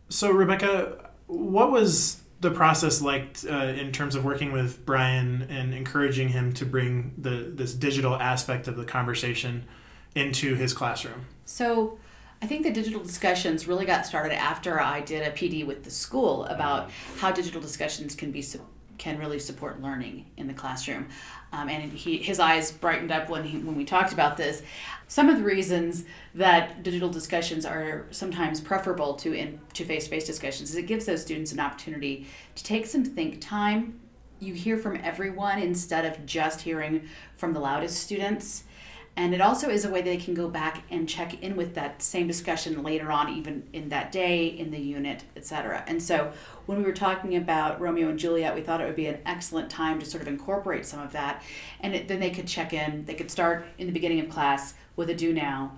So, 0.09 0.31
Rebecca, 0.31 1.11
what 1.27 1.71
was 1.71 2.21
the 2.43 2.51
process 2.51 3.01
like 3.01 3.39
uh, 3.49 3.55
in 3.55 3.93
terms 3.93 4.15
of 4.15 4.25
working 4.25 4.53
with 4.53 4.85
Brian 4.85 5.47
and 5.49 5.73
encouraging 5.73 6.29
him 6.29 6.53
to 6.55 6.67
bring 6.67 7.15
the 7.17 7.51
this 7.55 7.73
digital 7.73 8.15
aspect 8.17 8.69
of 8.69 8.77
the 8.77 8.85
conversation 8.85 9.65
into 10.15 10.55
his 10.57 10.75
classroom? 10.75 11.27
So 11.47 11.99
I 12.43 12.47
think 12.47 12.65
the 12.65 12.73
digital 12.73 13.01
discussions 13.01 13.69
really 13.69 13.87
got 13.87 14.05
started 14.05 14.35
after 14.35 14.81
I 14.81 15.01
did 15.01 15.23
a 15.27 15.31
PD 15.31 15.65
with 15.65 15.85
the 15.85 15.91
school 15.91 16.45
about 16.47 16.91
how 17.19 17.31
digital 17.31 17.61
discussions 17.61 18.17
can 18.17 18.33
be 18.33 18.43
su- 18.43 18.61
can 19.03 19.19
really 19.19 19.41
support 19.41 19.83
learning 19.83 20.25
in 20.37 20.47
the 20.47 20.55
classroom. 20.55 21.09
Um, 21.53 21.69
and 21.69 21.93
he, 21.93 22.19
his 22.19 22.39
eyes 22.39 22.71
brightened 22.71 23.11
up 23.11 23.29
when 23.29 23.43
he, 23.43 23.59
when 23.59 23.75
we 23.75 23.85
talked 23.85 24.13
about 24.13 24.37
this. 24.37 24.63
Some 25.09 25.29
of 25.29 25.39
the 25.39 25.43
reasons 25.43 26.05
that 26.37 26.85
digital 26.85 27.09
discussions 27.09 27.67
are 27.67 28.07
sometimes 28.13 28.61
preferable 28.61 29.15
to 29.15 29.33
in 29.35 29.59
to 29.75 29.85
face 29.85 30.05
to 30.05 30.11
face 30.11 30.25
discussions 30.25 30.71
is 30.71 30.77
it 30.77 30.87
gives 30.87 31.05
those 31.05 31.21
students 31.21 31.51
an 31.51 31.59
opportunity 31.59 32.29
to 32.55 32.63
take 32.63 32.87
some 32.87 33.05
think 33.05 33.41
time. 33.41 33.99
You 34.39 34.55
hear 34.55 34.79
from 34.79 34.97
everyone 35.03 35.59
instead 35.59 36.05
of 36.05 36.25
just 36.25 36.61
hearing 36.61 37.09
from 37.35 37.53
the 37.53 37.61
loudest 37.61 37.99
students. 37.99 38.65
And 39.15 39.35
it 39.35 39.43
also 39.43 39.69
is 39.69 39.85
a 39.85 39.91
way 39.91 40.01
that 40.01 40.09
they 40.09 40.17
can 40.17 40.33
go 40.33 40.49
back 40.49 40.85
and 40.91 41.07
check 41.07 41.43
in 41.43 41.55
with 41.55 41.75
that 41.75 42.01
same 42.01 42.27
discussion 42.27 42.83
later 42.83 43.13
on, 43.13 43.29
even 43.29 43.69
in 43.75 43.91
that 43.91 44.11
day, 44.11 44.47
in 44.47 44.71
the 44.71 44.79
unit, 44.79 45.25
etc. 45.37 45.85
And 45.87 46.03
so 46.03 46.33
when 46.65 46.79
we 46.79 46.85
were 46.85 46.95
talking 46.95 47.37
about 47.37 47.79
Romeo 47.79 48.09
and 48.09 48.19
Juliet, 48.19 48.55
we 48.55 48.63
thought 48.63 48.81
it 48.81 48.87
would 48.87 48.97
be 48.97 49.07
an 49.07 49.21
excellent 49.27 49.69
time 49.69 49.99
to 49.99 50.07
sort 50.07 50.23
of 50.23 50.29
incorporate 50.29 50.87
some 50.87 51.01
of 51.01 51.13
that. 51.13 51.43
And 51.81 51.95
it, 51.95 52.09
then 52.09 52.21
they 52.21 52.31
could 52.31 52.47
check 52.47 52.73
in, 52.73 53.05
they 53.05 53.15
could 53.15 53.31
start 53.31 53.67
in 53.77 53.87
the 53.87 53.93
beginning 53.93 54.21
of 54.21 54.31
class 54.31 54.75
with 54.97 55.11
a 55.11 55.15
do 55.15 55.35
now, 55.35 55.73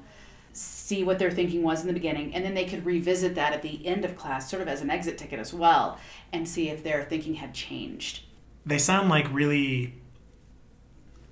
see 0.53 1.03
what 1.03 1.19
their 1.19 1.33
thinking 1.33 1.65
was 1.65 1.81
in 1.81 1.89
the 1.89 1.93
beginning, 1.93 2.33
and 2.35 2.45
then 2.45 2.55
they 2.55 2.67
could 2.67 2.87
revisit 2.87 3.35
that 3.35 3.53
at 3.53 3.63
the 3.63 3.85
end 3.85 4.05
of 4.05 4.17
class, 4.17 4.49
sort 4.49 4.63
of 4.63 4.69
as 4.69 4.81
an 4.81 4.91
exit 4.91 5.19
ticket 5.19 5.41
as 5.41 5.53
well, 5.53 5.99
and 6.33 6.49
see 6.49 6.69
if 6.69 6.85
their 6.85 7.03
thinking 7.03 7.35
had 7.35 7.53
changed. 7.53 8.21
They 8.65 8.79
sound 8.79 9.09
like 9.09 9.27
really 9.33 9.95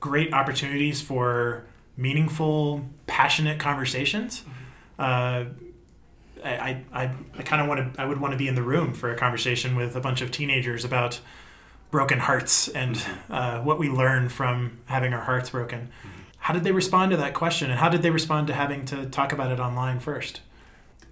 great 0.01 0.35
opportunities 0.35 1.01
for 1.01 1.65
meaningful, 2.03 2.85
passionate 3.07 3.59
conversations. 3.59 4.43
Uh, 4.99 5.45
I, 6.45 6.83
I, 6.93 7.15
I 7.39 7.43
kind 7.43 7.63
of 7.63 7.69
want 7.69 7.95
to, 7.95 8.03
I 8.03 8.05
would 8.05 8.21
want 8.21 8.33
to 8.33 8.39
be 8.39 8.49
in 8.49 8.57
the 8.57 8.63
room 8.63 8.93
for 8.93 9.13
a 9.13 9.17
conversation 9.17 9.77
with 9.77 9.95
a 9.95 10.01
bunch 10.01 10.21
of 10.21 10.31
teenagers 10.33 10.85
about 10.85 11.21
broken 11.93 12.19
hearts 12.19 12.69
and 12.69 13.01
uh, 13.31 13.61
what 13.61 13.79
we 13.79 13.89
learn 13.89 14.29
from 14.29 14.79
having 14.87 15.15
our 15.15 15.21
hearts 15.21 15.51
broken. 15.51 15.89
How 16.39 16.53
did 16.53 16.65
they 16.65 16.73
respond 16.73 17.13
to 17.13 17.17
that 17.19 17.35
question? 17.35 17.71
And 17.71 17.79
how 17.79 17.89
did 17.89 18.03
they 18.03 18.11
respond 18.11 18.49
to 18.49 18.55
having 18.55 18.85
to 18.87 19.07
talk 19.07 19.33
about 19.33 19.53
it 19.53 19.61
online 19.61 20.01
first? 20.01 20.41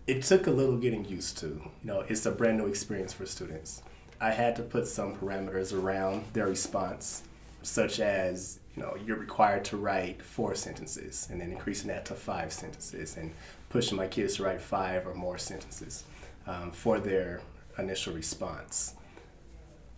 It 0.08 0.22
took 0.24 0.48
a 0.48 0.50
little 0.50 0.76
getting 0.76 1.04
used 1.04 1.38
to. 1.38 1.46
You 1.46 1.70
know, 1.84 2.00
it's 2.00 2.26
a 2.26 2.32
brand 2.32 2.58
new 2.58 2.66
experience 2.66 3.12
for 3.12 3.26
students. 3.26 3.82
I 4.20 4.32
had 4.32 4.56
to 4.56 4.62
put 4.62 4.88
some 4.88 5.14
parameters 5.14 5.72
around 5.72 6.24
their 6.32 6.48
response, 6.48 7.22
such 7.62 8.00
as 8.00 8.58
know, 8.80 8.96
you're 9.04 9.16
required 9.18 9.64
to 9.66 9.76
write 9.76 10.22
four 10.22 10.54
sentences 10.54 11.28
and 11.30 11.40
then 11.40 11.52
increasing 11.52 11.88
that 11.88 12.04
to 12.06 12.14
five 12.14 12.52
sentences 12.52 13.16
and 13.16 13.32
pushing 13.68 13.96
my 13.96 14.06
kids 14.06 14.36
to 14.36 14.44
write 14.44 14.60
five 14.60 15.06
or 15.06 15.14
more 15.14 15.38
sentences 15.38 16.04
um, 16.46 16.70
for 16.70 16.98
their 16.98 17.40
initial 17.78 18.12
response. 18.12 18.94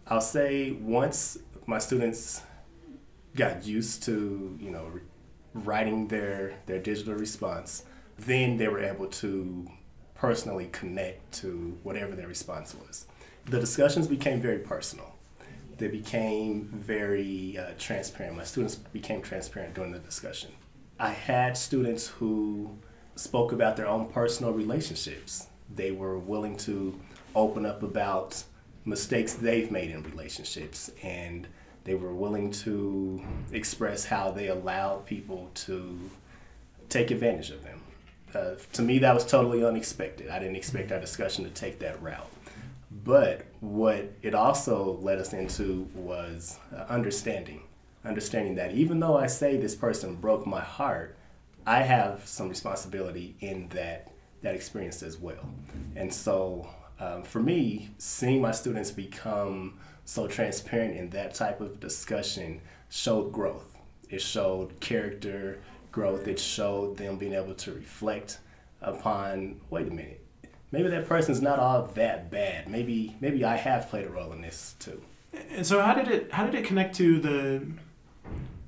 I'll 0.06 0.20
say 0.20 0.72
once 0.72 1.38
my 1.66 1.78
students 1.78 2.42
got 3.36 3.64
used 3.64 4.02
to, 4.04 4.58
you 4.60 4.70
know, 4.70 4.86
re- 4.86 5.00
writing 5.54 6.08
their, 6.08 6.54
their 6.66 6.78
digital 6.78 7.14
response, 7.14 7.84
then 8.18 8.56
they 8.56 8.68
were 8.68 8.82
able 8.82 9.06
to 9.06 9.68
personally 10.14 10.68
connect 10.72 11.32
to 11.32 11.78
whatever 11.82 12.14
their 12.14 12.28
response 12.28 12.74
was. 12.74 13.06
The 13.46 13.58
discussions 13.58 14.06
became 14.06 14.40
very 14.40 14.58
personal 14.58 15.14
they 15.82 15.88
became 15.88 16.68
very 16.72 17.58
uh, 17.58 17.72
transparent. 17.76 18.36
My 18.36 18.44
students 18.44 18.76
became 18.76 19.20
transparent 19.20 19.74
during 19.74 19.90
the 19.90 19.98
discussion. 19.98 20.52
I 21.00 21.08
had 21.08 21.56
students 21.56 22.06
who 22.06 22.78
spoke 23.16 23.50
about 23.50 23.76
their 23.76 23.88
own 23.88 24.06
personal 24.06 24.52
relationships. 24.52 25.48
They 25.74 25.90
were 25.90 26.20
willing 26.20 26.56
to 26.58 27.00
open 27.34 27.66
up 27.66 27.82
about 27.82 28.44
mistakes 28.84 29.34
they've 29.34 29.72
made 29.72 29.90
in 29.90 30.04
relationships, 30.04 30.92
and 31.02 31.48
they 31.82 31.96
were 31.96 32.14
willing 32.14 32.52
to 32.52 33.20
express 33.50 34.04
how 34.04 34.30
they 34.30 34.46
allowed 34.46 35.04
people 35.04 35.50
to 35.66 35.98
take 36.88 37.10
advantage 37.10 37.50
of 37.50 37.64
them. 37.64 37.80
uh, 38.36 38.54
to 38.72 38.82
me, 38.82 39.00
that 39.00 39.14
was 39.14 39.26
totally 39.26 39.64
unexpected. 39.64 40.30
I 40.30 40.38
didn't 40.38 40.56
expect 40.56 40.92
our 40.92 41.00
discussion 41.00 41.42
to 41.42 41.50
take 41.50 41.80
that 41.80 42.00
route. 42.00 42.30
But 43.04 43.47
what 43.61 44.12
it 44.23 44.35
also 44.35 44.99
led 45.00 45.18
us 45.18 45.32
into 45.32 45.88
was 45.94 46.59
uh, 46.75 46.85
understanding. 46.88 47.62
Understanding 48.04 48.56
that 48.56 48.73
even 48.73 49.00
though 49.00 49.16
I 49.16 49.26
say 49.26 49.56
this 49.56 49.75
person 49.75 50.16
broke 50.16 50.47
my 50.47 50.61
heart, 50.61 51.16
I 51.66 51.82
have 51.82 52.26
some 52.26 52.49
responsibility 52.49 53.37
in 53.40 53.68
that 53.68 54.12
that 54.42 54.54
experience 54.56 55.02
as 55.04 55.16
well. 55.18 55.49
And 55.94 56.12
so, 56.12 56.68
um, 56.99 57.23
for 57.23 57.40
me, 57.40 57.90
seeing 57.99 58.40
my 58.40 58.50
students 58.50 58.90
become 58.90 59.78
so 60.04 60.26
transparent 60.26 60.97
in 60.97 61.11
that 61.11 61.35
type 61.35 61.61
of 61.61 61.78
discussion 61.78 62.61
showed 62.90 63.32
growth. 63.32 63.76
It 64.11 64.21
showed 64.21 64.80
character 64.80 65.61
growth. 65.92 66.26
It 66.26 66.40
showed 66.40 66.97
them 66.97 67.18
being 67.18 67.35
able 67.35 67.54
to 67.54 67.73
reflect 67.73 68.38
upon. 68.80 69.61
Wait 69.71 69.87
a 69.87 69.90
minute, 69.90 70.21
maybe 70.72 70.88
that 70.88 71.06
person's 71.06 71.40
not 71.40 71.58
all 71.58 71.86
that 71.94 72.30
bad. 72.30 72.68
Maybe 72.68 73.14
maybe 73.20 73.44
I 73.44 73.56
have 73.56 73.88
played 73.88 74.06
a 74.06 74.10
role 74.10 74.32
in 74.32 74.42
this 74.42 74.74
too. 74.78 75.00
And 75.50 75.66
so, 75.66 75.80
how 75.80 75.94
did 75.94 76.08
it 76.08 76.32
how 76.32 76.44
did 76.44 76.54
it 76.54 76.64
connect 76.64 76.96
to 76.96 77.20
the 77.20 77.66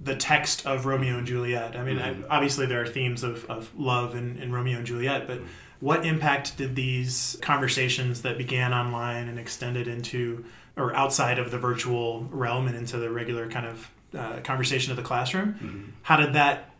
the 0.00 0.14
text 0.14 0.66
of 0.66 0.86
Romeo 0.86 1.18
and 1.18 1.26
Juliet? 1.26 1.76
I 1.76 1.82
mean, 1.82 1.96
mm-hmm. 1.96 2.24
I, 2.24 2.36
obviously 2.36 2.66
there 2.66 2.82
are 2.82 2.86
themes 2.86 3.22
of, 3.22 3.46
of 3.46 3.70
love 3.76 4.14
in, 4.14 4.36
in 4.36 4.52
Romeo 4.52 4.78
and 4.78 4.86
Juliet, 4.86 5.26
but 5.26 5.40
what 5.80 6.04
impact 6.04 6.58
did 6.58 6.76
these 6.76 7.38
conversations 7.40 8.22
that 8.22 8.36
began 8.36 8.74
online 8.74 9.28
and 9.28 9.38
extended 9.38 9.88
into 9.88 10.44
or 10.76 10.94
outside 10.94 11.38
of 11.38 11.50
the 11.50 11.58
virtual 11.58 12.24
realm 12.30 12.66
and 12.66 12.76
into 12.76 12.98
the 12.98 13.10
regular 13.10 13.48
kind 13.48 13.66
of 13.66 13.90
uh, 14.14 14.40
conversation 14.40 14.90
of 14.90 14.96
the 14.96 15.02
classroom? 15.02 15.54
Mm-hmm. 15.54 15.90
How 16.02 16.16
did 16.16 16.34
that 16.34 16.70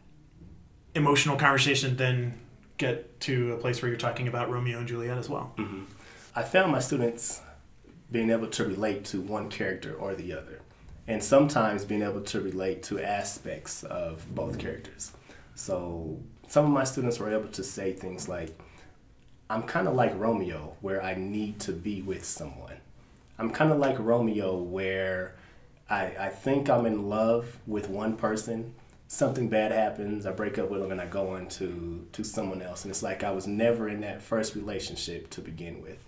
emotional 0.94 1.36
conversation 1.36 1.96
then 1.96 2.38
get 2.78 3.20
to 3.20 3.52
a 3.52 3.56
place 3.56 3.80
where 3.80 3.88
you're 3.88 3.98
talking 3.98 4.28
about 4.28 4.50
Romeo 4.50 4.78
and 4.78 4.88
Juliet 4.88 5.18
as 5.18 5.28
well? 5.28 5.52
Mm-hmm. 5.56 5.84
I 6.34 6.42
found 6.42 6.72
my 6.72 6.80
students 6.80 7.40
being 8.10 8.30
able 8.30 8.48
to 8.48 8.64
relate 8.64 9.04
to 9.06 9.20
one 9.20 9.48
character 9.48 9.94
or 9.94 10.14
the 10.14 10.32
other, 10.32 10.60
and 11.06 11.22
sometimes 11.22 11.84
being 11.84 12.02
able 12.02 12.22
to 12.22 12.40
relate 12.40 12.82
to 12.84 13.00
aspects 13.00 13.82
of 13.84 14.32
both 14.34 14.58
characters. 14.58 15.12
So 15.54 16.18
some 16.48 16.64
of 16.64 16.70
my 16.70 16.84
students 16.84 17.18
were 17.18 17.32
able 17.32 17.48
to 17.48 17.62
say 17.62 17.92
things 17.92 18.28
like, 18.28 18.58
I'm 19.48 19.62
kind 19.62 19.86
of 19.86 19.94
like 19.94 20.12
Romeo, 20.18 20.76
where 20.80 21.02
I 21.02 21.14
need 21.14 21.60
to 21.60 21.72
be 21.72 22.02
with 22.02 22.24
someone. 22.24 22.76
I'm 23.38 23.50
kind 23.50 23.70
of 23.70 23.78
like 23.78 23.98
Romeo, 23.98 24.56
where 24.56 25.36
I, 25.90 26.12
I 26.18 26.28
think 26.30 26.70
I'm 26.70 26.86
in 26.86 27.08
love 27.08 27.58
with 27.66 27.88
one 27.88 28.16
person. 28.16 28.74
Something 29.14 29.48
bad 29.48 29.70
happens, 29.70 30.26
I 30.26 30.32
break 30.32 30.58
up 30.58 30.70
with 30.70 30.80
them, 30.80 30.90
and 30.90 31.00
I 31.00 31.06
go 31.06 31.36
on 31.36 31.46
to, 31.50 32.04
to 32.10 32.24
someone 32.24 32.60
else. 32.60 32.82
And 32.82 32.90
it's 32.90 33.00
like 33.00 33.22
I 33.22 33.30
was 33.30 33.46
never 33.46 33.88
in 33.88 34.00
that 34.00 34.20
first 34.20 34.56
relationship 34.56 35.30
to 35.30 35.40
begin 35.40 35.80
with. 35.80 36.04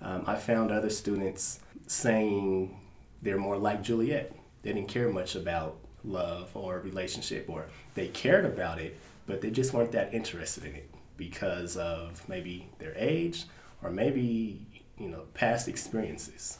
Um, 0.00 0.24
I 0.26 0.36
found 0.36 0.70
other 0.70 0.88
students 0.88 1.60
saying 1.86 2.80
they're 3.20 3.36
more 3.36 3.58
like 3.58 3.82
Juliet. 3.82 4.34
They 4.62 4.72
didn't 4.72 4.88
care 4.88 5.10
much 5.10 5.34
about 5.34 5.76
love 6.02 6.48
or 6.54 6.80
relationship, 6.80 7.44
or 7.46 7.66
they 7.94 8.08
cared 8.08 8.46
about 8.46 8.80
it, 8.80 8.96
but 9.26 9.42
they 9.42 9.50
just 9.50 9.74
weren't 9.74 9.92
that 9.92 10.14
interested 10.14 10.64
in 10.64 10.76
it 10.76 10.90
because 11.18 11.76
of 11.76 12.26
maybe 12.26 12.70
their 12.78 12.94
age 12.96 13.44
or 13.82 13.90
maybe 13.90 14.64
you 14.96 15.10
know 15.10 15.24
past 15.34 15.68
experiences 15.68 16.58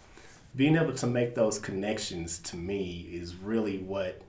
being 0.55 0.77
able 0.77 0.95
to 0.95 1.07
make 1.07 1.35
those 1.35 1.59
connections 1.59 2.39
to 2.39 2.57
me 2.57 3.09
is 3.13 3.35
really 3.37 3.77
what 3.79 4.23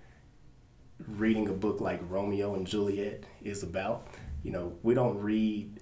reading 1.06 1.48
a 1.48 1.54
book 1.54 1.80
like 1.80 2.00
Romeo 2.10 2.56
and 2.56 2.66
Juliet 2.66 3.24
is 3.44 3.64
about. 3.64 4.08
You 4.44 4.52
know, 4.52 4.74
we 4.84 4.94
don't 4.94 5.20
read 5.20 5.80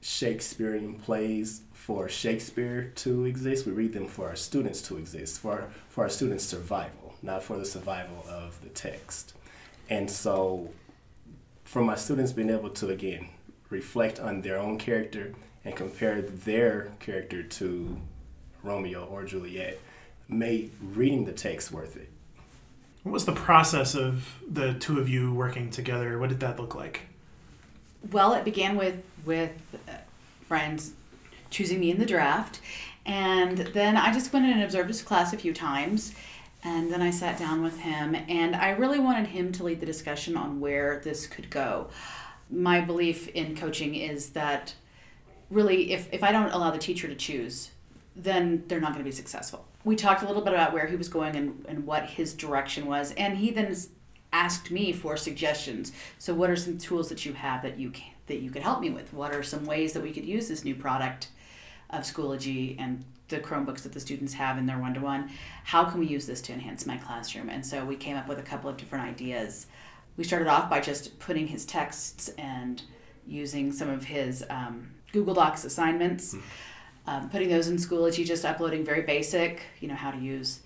Shakespearean 0.00 0.94
plays 0.94 1.62
for 1.72 2.08
Shakespeare 2.08 2.92
to 2.96 3.24
exist. 3.24 3.66
We 3.66 3.72
read 3.72 3.92
them 3.92 4.06
for 4.06 4.28
our 4.28 4.36
students 4.36 4.82
to 4.82 4.96
exist, 4.96 5.40
for, 5.40 5.70
for 5.88 6.04
our 6.04 6.10
students' 6.10 6.44
survival, 6.44 7.14
not 7.22 7.42
for 7.42 7.56
the 7.56 7.64
survival 7.64 8.24
of 8.28 8.60
the 8.62 8.68
text. 8.68 9.34
And 9.88 10.10
so, 10.10 10.70
for 11.64 11.82
my 11.82 11.96
students 11.96 12.32
being 12.32 12.50
able 12.50 12.70
to, 12.70 12.90
again, 12.90 13.28
reflect 13.70 14.20
on 14.20 14.42
their 14.42 14.58
own 14.58 14.78
character 14.78 15.34
and 15.64 15.74
compare 15.74 16.20
their 16.22 16.92
character 17.00 17.42
to 17.42 17.96
Romeo 18.62 19.04
or 19.04 19.24
Juliet 19.24 19.80
made 20.28 20.70
reading 20.80 21.24
the 21.24 21.32
text 21.32 21.72
worth 21.72 21.96
it. 21.96 22.10
What 23.04 23.12
was 23.12 23.26
the 23.26 23.32
process 23.32 23.94
of 23.94 24.42
the 24.50 24.72
two 24.72 24.98
of 24.98 25.10
you 25.10 25.32
working 25.32 25.70
together? 25.70 26.18
What 26.18 26.30
did 26.30 26.40
that 26.40 26.58
look 26.58 26.74
like? 26.74 27.02
Well, 28.10 28.32
it 28.32 28.44
began 28.44 28.76
with 28.76 29.04
with 29.26 29.52
friends 30.48 30.92
choosing 31.50 31.80
me 31.80 31.90
in 31.90 31.98
the 31.98 32.06
draft, 32.06 32.60
and 33.04 33.58
then 33.58 33.98
I 33.98 34.12
just 34.12 34.32
went 34.32 34.46
in 34.46 34.52
and 34.52 34.62
observed 34.62 34.88
his 34.88 35.02
class 35.02 35.34
a 35.34 35.36
few 35.36 35.52
times, 35.52 36.14
and 36.62 36.90
then 36.90 37.02
I 37.02 37.10
sat 37.10 37.38
down 37.38 37.62
with 37.62 37.78
him, 37.78 38.14
and 38.14 38.56
I 38.56 38.70
really 38.70 38.98
wanted 38.98 39.26
him 39.28 39.52
to 39.52 39.64
lead 39.64 39.80
the 39.80 39.86
discussion 39.86 40.34
on 40.34 40.58
where 40.58 41.00
this 41.04 41.26
could 41.26 41.50
go. 41.50 41.88
My 42.50 42.80
belief 42.80 43.28
in 43.28 43.54
coaching 43.54 43.94
is 43.94 44.30
that 44.30 44.74
really, 45.50 45.92
if 45.92 46.10
if 46.10 46.22
I 46.22 46.32
don't 46.32 46.52
allow 46.52 46.70
the 46.70 46.78
teacher 46.78 47.06
to 47.06 47.14
choose, 47.14 47.70
then 48.16 48.64
they're 48.66 48.80
not 48.80 48.92
going 48.92 49.04
to 49.04 49.10
be 49.10 49.14
successful. 49.14 49.66
We 49.84 49.96
talked 49.96 50.22
a 50.22 50.26
little 50.26 50.42
bit 50.42 50.54
about 50.54 50.72
where 50.72 50.86
he 50.86 50.96
was 50.96 51.08
going 51.08 51.36
and, 51.36 51.64
and 51.68 51.86
what 51.86 52.06
his 52.06 52.32
direction 52.32 52.86
was, 52.86 53.12
and 53.12 53.36
he 53.36 53.50
then 53.50 53.76
asked 54.32 54.70
me 54.70 54.92
for 54.92 55.16
suggestions. 55.16 55.92
So, 56.18 56.34
what 56.34 56.50
are 56.50 56.56
some 56.56 56.76
tools 56.76 57.08
that 57.08 57.24
you 57.24 57.34
have 57.34 57.62
that 57.62 57.78
you 57.78 57.90
can, 57.90 58.12
that 58.26 58.40
you 58.40 58.50
could 58.50 58.62
help 58.62 58.80
me 58.80 58.90
with? 58.90 59.12
What 59.12 59.34
are 59.34 59.42
some 59.42 59.64
ways 59.64 59.92
that 59.92 60.02
we 60.02 60.12
could 60.12 60.24
use 60.24 60.48
this 60.48 60.64
new 60.64 60.74
product 60.74 61.28
of 61.90 62.02
Schoology 62.02 62.76
and 62.78 63.04
the 63.28 63.38
Chromebooks 63.38 63.82
that 63.82 63.92
the 63.92 64.00
students 64.00 64.34
have 64.34 64.58
in 64.58 64.66
their 64.66 64.78
one 64.78 64.94
to 64.94 65.00
one? 65.00 65.30
How 65.64 65.84
can 65.84 66.00
we 66.00 66.06
use 66.06 66.26
this 66.26 66.42
to 66.42 66.52
enhance 66.52 66.84
my 66.84 66.96
classroom? 66.96 67.48
And 67.48 67.64
so 67.64 67.84
we 67.84 67.96
came 67.96 68.16
up 68.16 68.26
with 68.26 68.38
a 68.38 68.42
couple 68.42 68.68
of 68.68 68.76
different 68.76 69.04
ideas. 69.04 69.66
We 70.16 70.24
started 70.24 70.48
off 70.48 70.68
by 70.68 70.80
just 70.80 71.18
putting 71.18 71.46
his 71.46 71.64
texts 71.64 72.28
and 72.36 72.82
using 73.26 73.72
some 73.72 73.88
of 73.88 74.04
his 74.04 74.44
um, 74.50 74.90
Google 75.12 75.34
Docs 75.34 75.64
assignments. 75.64 76.34
Mm-hmm 76.34 76.46
um, 77.06 77.28
putting 77.28 77.48
those 77.48 77.68
in 77.68 77.76
Schoology, 77.76 78.24
just 78.24 78.44
uploading 78.44 78.84
very 78.84 79.02
basic, 79.02 79.62
you 79.80 79.88
know, 79.88 79.94
how 79.94 80.10
to 80.10 80.18
use, 80.18 80.60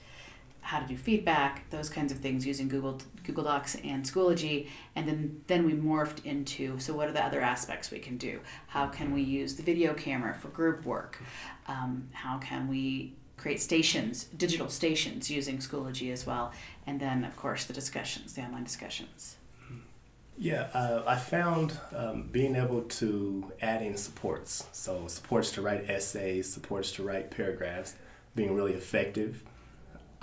how 0.61 0.79
to 0.79 0.87
do 0.87 0.97
feedback, 0.97 1.69
those 1.71 1.89
kinds 1.89 2.13
of 2.13 2.19
things 2.19 2.47
using 2.47 2.69
Google 2.69 3.01
Google 3.25 3.45
Docs 3.45 3.77
and 3.77 4.05
Schoology, 4.05 4.69
and 4.95 5.09
then 5.09 5.43
then 5.47 5.67
we 5.67 5.73
morphed 5.73 6.25
into 6.25 6.79
so 6.79 6.95
what 6.95 7.09
are 7.09 7.13
the 7.13 7.25
other 7.25 7.41
aspects 7.41 7.91
we 7.91 7.99
can 7.99 8.17
do? 8.17 8.41
How 8.69 8.87
can 8.87 9.13
we 9.13 9.23
use 9.23 9.55
the 9.55 9.63
video 9.63 9.95
camera 9.95 10.35
for 10.35 10.49
group 10.49 10.85
work? 10.85 11.21
Um, 11.67 12.09
how 12.13 12.39
can 12.39 12.69
we 12.69 13.15
create 13.37 13.61
stations, 13.61 14.25
digital 14.37 14.69
stations 14.69 15.31
using 15.31 15.59
Schoology 15.59 16.13
as 16.13 16.27
well, 16.27 16.53
and 16.87 17.01
then 17.01 17.25
of 17.25 17.37
course 17.37 17.65
the 17.65 17.73
discussions, 17.73 18.35
the 18.35 18.43
online 18.43 18.65
discussions. 18.65 19.38
Yeah, 20.41 20.69
uh, 20.73 21.03
I 21.05 21.17
found 21.17 21.77
um, 21.95 22.29
being 22.31 22.55
able 22.55 22.83
to 22.83 23.53
add 23.61 23.83
in 23.83 23.97
supports, 23.97 24.67
so 24.71 25.09
supports 25.09 25.51
to 25.53 25.63
write 25.63 25.91
essays, 25.91 26.53
supports 26.53 26.93
to 26.93 27.03
write 27.03 27.33
paragraphs, 27.33 27.97
being 28.37 28.55
really 28.55 28.75
effective. 28.75 29.43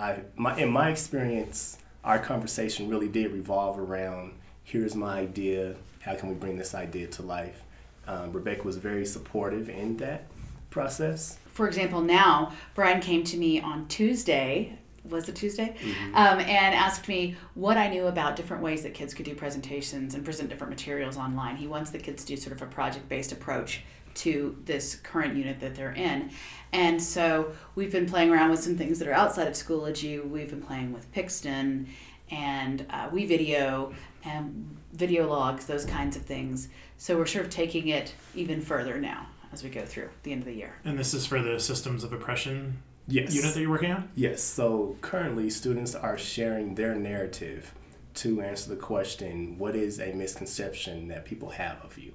I, 0.00 0.20
my, 0.34 0.56
in 0.56 0.70
my 0.70 0.88
experience, 0.88 1.78
our 2.02 2.18
conversation 2.18 2.88
really 2.88 3.08
did 3.08 3.30
revolve 3.30 3.78
around 3.78 4.32
here's 4.64 4.94
my 4.94 5.18
idea, 5.18 5.76
how 6.00 6.14
can 6.14 6.30
we 6.30 6.34
bring 6.34 6.56
this 6.56 6.74
idea 6.74 7.06
to 7.08 7.22
life? 7.22 7.62
Um, 8.06 8.32
Rebecca 8.32 8.62
was 8.62 8.76
very 8.76 9.04
supportive 9.04 9.68
in 9.68 9.98
that 9.98 10.24
process. 10.70 11.38
For 11.52 11.68
example, 11.68 12.00
now 12.00 12.52
Brian 12.74 13.00
came 13.00 13.22
to 13.24 13.36
me 13.36 13.60
on 13.60 13.86
Tuesday 13.88 14.78
was 15.08 15.28
it 15.28 15.36
Tuesday, 15.36 15.76
mm-hmm. 15.78 16.14
um, 16.14 16.40
and 16.40 16.74
asked 16.74 17.08
me 17.08 17.36
what 17.54 17.76
I 17.76 17.88
knew 17.88 18.06
about 18.06 18.36
different 18.36 18.62
ways 18.62 18.82
that 18.82 18.94
kids 18.94 19.14
could 19.14 19.24
do 19.24 19.34
presentations 19.34 20.14
and 20.14 20.24
present 20.24 20.48
different 20.48 20.70
materials 20.70 21.16
online. 21.16 21.56
He 21.56 21.66
wants 21.66 21.90
the 21.90 21.98
kids 21.98 22.24
to 22.24 22.34
do 22.34 22.36
sort 22.36 22.54
of 22.56 22.62
a 22.62 22.66
project 22.66 23.08
based 23.08 23.32
approach 23.32 23.82
to 24.14 24.56
this 24.64 24.96
current 24.96 25.36
unit 25.36 25.60
that 25.60 25.74
they're 25.74 25.92
in. 25.92 26.30
And 26.72 27.00
so 27.00 27.52
we've 27.74 27.92
been 27.92 28.06
playing 28.06 28.30
around 28.30 28.50
with 28.50 28.60
some 28.60 28.76
things 28.76 28.98
that 28.98 29.08
are 29.08 29.12
outside 29.12 29.46
of 29.46 29.54
Schoology. 29.54 30.26
We've 30.26 30.48
been 30.48 30.62
playing 30.62 30.92
with 30.92 31.10
Pixton 31.12 31.86
and 32.30 32.86
uh, 32.90 33.08
WeVideo 33.10 33.94
and 34.24 34.76
video 34.92 35.28
logs, 35.28 35.66
those 35.66 35.84
kinds 35.84 36.16
of 36.16 36.22
things. 36.22 36.68
So 36.96 37.16
we're 37.16 37.26
sort 37.26 37.44
of 37.44 37.50
taking 37.50 37.88
it 37.88 38.14
even 38.34 38.60
further 38.60 38.98
now 38.98 39.26
as 39.52 39.62
we 39.62 39.70
go 39.70 39.84
through 39.84 40.10
the 40.22 40.32
end 40.32 40.42
of 40.42 40.46
the 40.46 40.54
year. 40.54 40.74
And 40.84 40.98
this 40.98 41.14
is 41.14 41.26
for 41.26 41.40
the 41.40 41.60
systems 41.60 42.02
of 42.02 42.12
oppression 42.12 42.82
yes. 43.06 43.34
unit 43.34 43.54
that 43.54 43.60
you're 43.60 43.70
working 43.70 43.92
on? 43.92 44.08
Yes. 44.14 44.42
So 44.42 44.96
currently, 45.00 45.50
students 45.50 45.94
are 45.94 46.18
sharing 46.18 46.74
their 46.74 46.94
narrative 46.94 47.74
to 48.14 48.40
answer 48.40 48.70
the 48.70 48.76
question 48.76 49.58
what 49.58 49.76
is 49.76 50.00
a 50.00 50.12
misconception 50.12 51.08
that 51.08 51.24
people 51.24 51.50
have 51.50 51.82
of 51.84 51.98
you? 51.98 52.12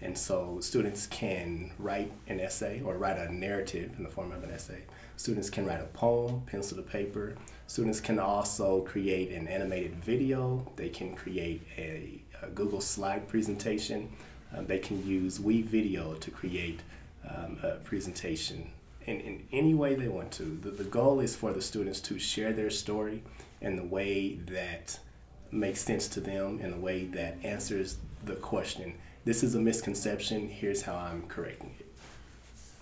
And 0.00 0.16
so 0.16 0.58
students 0.60 1.06
can 1.06 1.72
write 1.78 2.12
an 2.26 2.40
essay 2.40 2.82
or 2.84 2.98
write 2.98 3.18
a 3.18 3.32
narrative 3.32 3.92
in 3.96 4.04
the 4.04 4.10
form 4.10 4.32
of 4.32 4.42
an 4.42 4.50
essay. 4.50 4.82
Students 5.16 5.48
can 5.48 5.64
write 5.64 5.80
a 5.80 5.86
poem, 5.86 6.42
pencil 6.46 6.76
to 6.76 6.82
paper. 6.82 7.36
Students 7.66 8.00
can 8.00 8.18
also 8.18 8.80
create 8.82 9.30
an 9.30 9.48
animated 9.48 9.94
video. 9.96 10.70
They 10.76 10.88
can 10.88 11.14
create 11.14 11.62
a, 11.78 12.20
a 12.42 12.48
Google 12.48 12.80
slide 12.80 13.28
presentation. 13.28 14.10
Um, 14.54 14.66
they 14.66 14.78
can 14.78 15.06
use 15.06 15.38
WeVideo 15.38 16.20
to 16.20 16.30
create 16.30 16.80
um, 17.26 17.58
a 17.62 17.76
presentation 17.76 18.70
in, 19.06 19.20
in 19.20 19.46
any 19.52 19.74
way 19.74 19.94
they 19.94 20.08
want 20.08 20.30
to. 20.32 20.58
The, 20.62 20.70
the 20.70 20.84
goal 20.84 21.20
is 21.20 21.36
for 21.36 21.52
the 21.52 21.62
students 21.62 22.00
to 22.02 22.18
share 22.18 22.52
their 22.52 22.70
story 22.70 23.22
in 23.60 23.76
the 23.76 23.84
way 23.84 24.34
that 24.46 24.98
makes 25.50 25.80
sense 25.80 26.08
to 26.08 26.20
them, 26.20 26.60
in 26.60 26.72
a 26.72 26.78
way 26.78 27.04
that 27.04 27.36
answers 27.42 27.98
the 28.24 28.34
question. 28.34 28.94
This 29.24 29.42
is 29.42 29.54
a 29.54 29.60
misconception, 29.60 30.48
here's 30.48 30.82
how 30.82 30.96
I'm 30.96 31.26
correcting 31.28 31.74
it. 31.78 31.86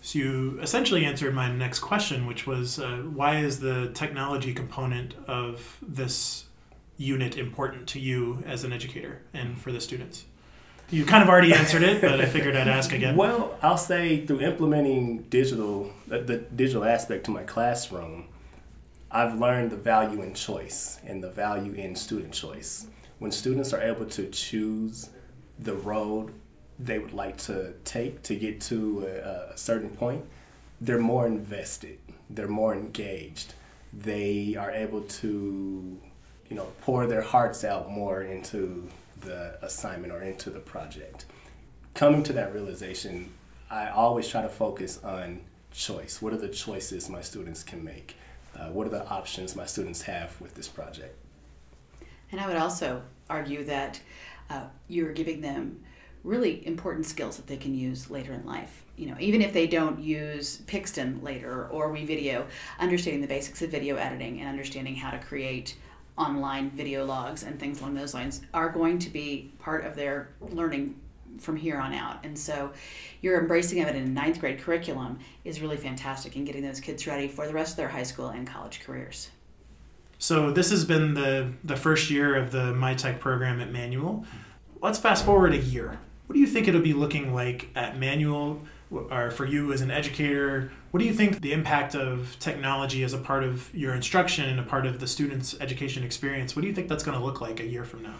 So 0.00 0.19
you 0.19 0.59
essentially 0.61 1.05
answered 1.05 1.33
my 1.35 1.49
next 1.52 1.79
question, 1.79 2.26
which 2.26 2.47
was 2.47 2.81
uh, 2.81 3.02
why 3.14 3.38
is 3.38 3.61
the 3.61 3.91
technology 3.95 4.52
component 4.52 5.14
of 5.29 5.79
this 5.81 6.47
unit 6.97 7.37
important 7.37 7.87
to 7.88 8.00
you 8.00 8.43
as 8.45 8.64
an 8.64 8.73
educator 8.73 9.23
and 9.33 9.61
for 9.61 9.71
the 9.71 9.81
students? 9.81 10.25
You 10.93 11.07
kind 11.07 11.23
of 11.23 11.31
already 11.31 11.55
answered 11.55 11.83
it, 11.83 12.03
but 12.03 12.21
I 12.21 12.27
figured 12.27 12.55
I'd 12.55 12.69
ask 12.69 12.93
again. 12.93 13.17
Well, 13.17 13.59
I'll 13.63 13.79
say 13.79 14.27
through 14.27 14.41
implementing 14.43 15.23
digital, 15.23 15.91
the, 16.07 16.19
the 16.19 16.37
digital 16.37 16.85
aspect 16.85 17.25
to 17.25 17.31
my 17.31 17.45
classroom, 17.45 18.27
I've 19.11 19.41
learned 19.41 19.71
the 19.71 19.79
value 19.79 20.21
in 20.21 20.35
choice 20.35 21.01
and 21.07 21.25
the 21.25 21.31
value 21.31 21.73
in 21.73 21.97
student 21.97 22.35
choice. 22.35 22.89
When 23.21 23.33
students 23.33 23.73
are 23.73 23.81
able 23.81 24.05
to 24.05 24.29
choose 24.29 25.09
the 25.59 25.75
road 25.75 26.35
they 26.79 26.99
would 26.99 27.13
like 27.13 27.37
to 27.37 27.73
take 27.85 28.23
to 28.25 28.35
get 28.35 28.61
to 28.61 29.07
a, 29.07 29.53
a 29.53 29.57
certain 29.57 29.91
point, 29.91 30.25
they're 30.81 30.99
more 30.99 31.27
invested, 31.27 31.99
they're 32.29 32.49
more 32.49 32.75
engaged, 32.75 33.55
they 33.93 34.57
are 34.59 34.71
able 34.71 35.03
to, 35.03 35.99
you 36.49 36.57
know, 36.57 36.69
pour 36.83 37.07
their 37.07 37.23
hearts 37.23 37.65
out 37.65 37.91
more 37.91 38.23
into 38.23 38.89
the 39.25 39.59
assignment 39.62 40.12
or 40.12 40.23
into 40.23 40.50
the 40.50 40.61
project. 40.61 41.26
Coming 41.95 42.23
to 42.25 42.33
that 42.33 42.52
realization, 42.52 43.33
I 43.71 43.88
always 43.88 44.29
try 44.29 44.43
to 44.43 44.49
focus 44.49 45.02
on 45.02 45.41
choice. 45.73 46.21
What 46.21 46.33
are 46.33 46.38
the 46.38 46.49
choices 46.49 47.09
my 47.09 47.21
students 47.21 47.62
can 47.62 47.83
make? 47.85 48.17
Uh, 48.55 48.69
what 48.69 48.87
are 48.87 48.91
the 48.91 49.07
options 49.09 49.57
my 49.57 49.67
students 49.67 50.02
have 50.02 50.38
with 50.41 50.55
this 50.55 50.69
project? 50.69 51.17
And 52.31 52.41
I 52.41 52.47
would 52.47 52.57
also 52.57 53.02
argue 53.29 53.64
that 53.64 54.00
uh, 54.50 54.64
you're 54.88 55.12
giving 55.12 55.41
them 55.41 55.83
really 56.25 56.67
important 56.67 57.07
skills 57.07 57.37
that 57.37 57.47
they 57.47 57.57
can 57.57 57.75
use 57.75 58.11
later 58.11 58.33
in 58.33 58.47
life. 58.47 58.85
You 58.97 59.09
know, 59.09 59.17
even 59.19 59.43
if 59.43 59.52
they 59.52 59.67
don't 59.67 59.99
use 59.99 60.59
Pixton 60.67 61.23
later 61.23 61.67
or 61.69 61.88
WeVideo, 61.88 62.47
understanding 62.79 63.21
the 63.21 63.26
basics 63.26 63.62
of 63.62 63.71
video 63.71 63.97
editing 63.97 64.41
and 64.41 64.49
understanding 64.49 64.95
how 64.95 65.11
to 65.11 65.19
create 65.19 65.76
online 66.16 66.71
video 66.71 67.04
logs 67.04 67.42
and 67.42 67.59
things 67.59 67.81
along 67.81 67.95
those 67.95 68.14
lines 68.14 68.42
are 68.52 68.69
going 68.69 68.99
to 68.99 69.11
be 69.11 69.50
part 69.59 69.85
of 69.85 69.97
their 69.97 70.31
learning 70.40 71.00
from 71.38 71.57
here 71.57 71.78
on 71.78 71.95
out. 71.95 72.25
And 72.25 72.38
so 72.38 72.73
your 73.21 73.40
embracing 73.40 73.81
of 73.81 73.88
it 73.88 73.97
in 73.97 74.02
a 74.02 74.09
ninth 74.09 74.38
grade 74.38 74.61
curriculum 74.61 75.19
is 75.45 75.61
really 75.61 75.76
fantastic 75.76 76.37
in 76.37 76.45
getting 76.45 76.62
those 76.62 76.81
kids 76.81 77.07
ready 77.07 77.28
for 77.28 77.47
the 77.47 77.54
rest 77.54 77.73
of 77.73 77.76
their 77.78 77.88
high 77.88 78.02
school 78.02 78.28
and 78.28 78.47
college 78.47 78.81
careers. 78.81 79.31
So 80.19 80.52
this 80.52 80.71
has 80.71 80.85
been 80.85 81.14
the, 81.14 81.52
the 81.64 81.76
first 81.76 82.11
year 82.11 82.37
of 82.37 82.52
the 82.52 82.73
MyTech 82.73 83.19
program 83.19 83.61
at 83.61 83.73
Manual. 83.73 84.25
Let's 84.81 84.99
fast 84.99 85.25
forward 85.25 85.52
a 85.52 85.59
year. 85.59 85.99
What 86.26 86.35
do 86.35 86.40
you 86.40 86.47
think 86.47 86.69
it'll 86.69 86.81
be 86.81 86.95
looking 86.95 87.35
like 87.35 87.69
at 87.75 87.99
Manual 87.99 88.62
or 88.93 89.31
for 89.31 89.45
you 89.45 89.73
as 89.73 89.81
an 89.81 89.91
educator? 89.91 90.71
What 90.91 91.01
do 91.01 91.07
you 91.07 91.15
think 91.15 91.41
the 91.41 91.53
impact 91.53 91.95
of 91.95 92.37
technology 92.39 93.03
as 93.03 93.13
a 93.13 93.19
part 93.19 93.45
of 93.45 93.75
your 93.75 93.95
instruction 93.95 94.49
and 94.49 94.61
a 94.61 94.63
part 94.63 94.87
of 94.87 95.01
the 95.01 95.07
student's 95.07 95.59
education 95.61 96.03
experience? 96.03 96.55
What 96.55 96.63
do 96.63 96.69
you 96.69 96.75
think 96.75 96.89
that's 96.89 97.05
going 97.05 97.19
to 97.19 97.25
look 97.25 97.41
like 97.41 97.61
a 97.61 97.67
year 97.67 97.85
from 97.85 98.02
now? 98.02 98.17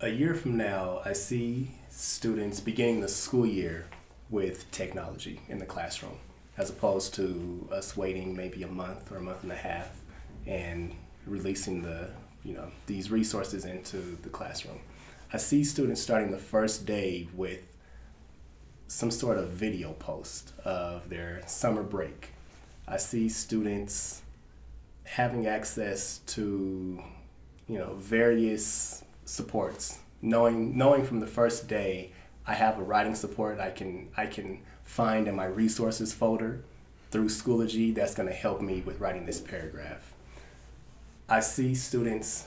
A 0.00 0.08
year 0.08 0.34
from 0.34 0.56
now, 0.56 1.00
I 1.04 1.12
see 1.12 1.70
students 1.90 2.60
beginning 2.60 3.00
the 3.00 3.08
school 3.08 3.46
year 3.46 3.86
with 4.30 4.70
technology 4.70 5.40
in 5.48 5.58
the 5.58 5.66
classroom, 5.66 6.18
as 6.56 6.70
opposed 6.70 7.14
to 7.14 7.68
us 7.72 7.96
waiting 7.96 8.36
maybe 8.36 8.62
a 8.62 8.68
month 8.68 9.10
or 9.10 9.16
a 9.16 9.20
month 9.20 9.42
and 9.42 9.52
a 9.52 9.56
half 9.56 10.00
and 10.46 10.94
releasing 11.26 11.82
the 11.82 12.08
you 12.44 12.54
know 12.54 12.70
these 12.86 13.10
resources 13.10 13.64
into 13.64 14.16
the 14.22 14.28
classroom. 14.28 14.78
I 15.32 15.36
see 15.36 15.64
students 15.64 16.00
starting 16.00 16.30
the 16.30 16.38
first 16.38 16.86
day 16.86 17.28
with 17.34 17.60
some 18.88 19.10
sort 19.10 19.38
of 19.38 19.50
video 19.50 19.92
post 19.92 20.52
of 20.64 21.08
their 21.08 21.42
summer 21.46 21.82
break. 21.82 22.30
I 22.88 22.96
see 22.96 23.28
students 23.28 24.22
having 25.04 25.46
access 25.46 26.18
to 26.26 27.02
you 27.68 27.78
know 27.78 27.94
various 27.94 29.04
supports 29.24 30.00
knowing 30.20 30.76
knowing 30.76 31.04
from 31.04 31.20
the 31.20 31.26
first 31.26 31.66
day 31.66 32.12
I 32.46 32.54
have 32.54 32.78
a 32.78 32.82
writing 32.82 33.14
support 33.14 33.58
I 33.58 33.70
can 33.70 34.08
I 34.18 34.26
can 34.26 34.60
find 34.84 35.26
in 35.26 35.34
my 35.34 35.46
resources 35.46 36.12
folder 36.12 36.62
through 37.10 37.28
Schoology 37.28 37.94
that's 37.94 38.14
going 38.14 38.28
to 38.28 38.34
help 38.34 38.60
me 38.60 38.82
with 38.84 39.00
writing 39.00 39.24
this 39.24 39.40
paragraph. 39.40 40.12
I 41.28 41.40
see 41.40 41.74
students 41.74 42.46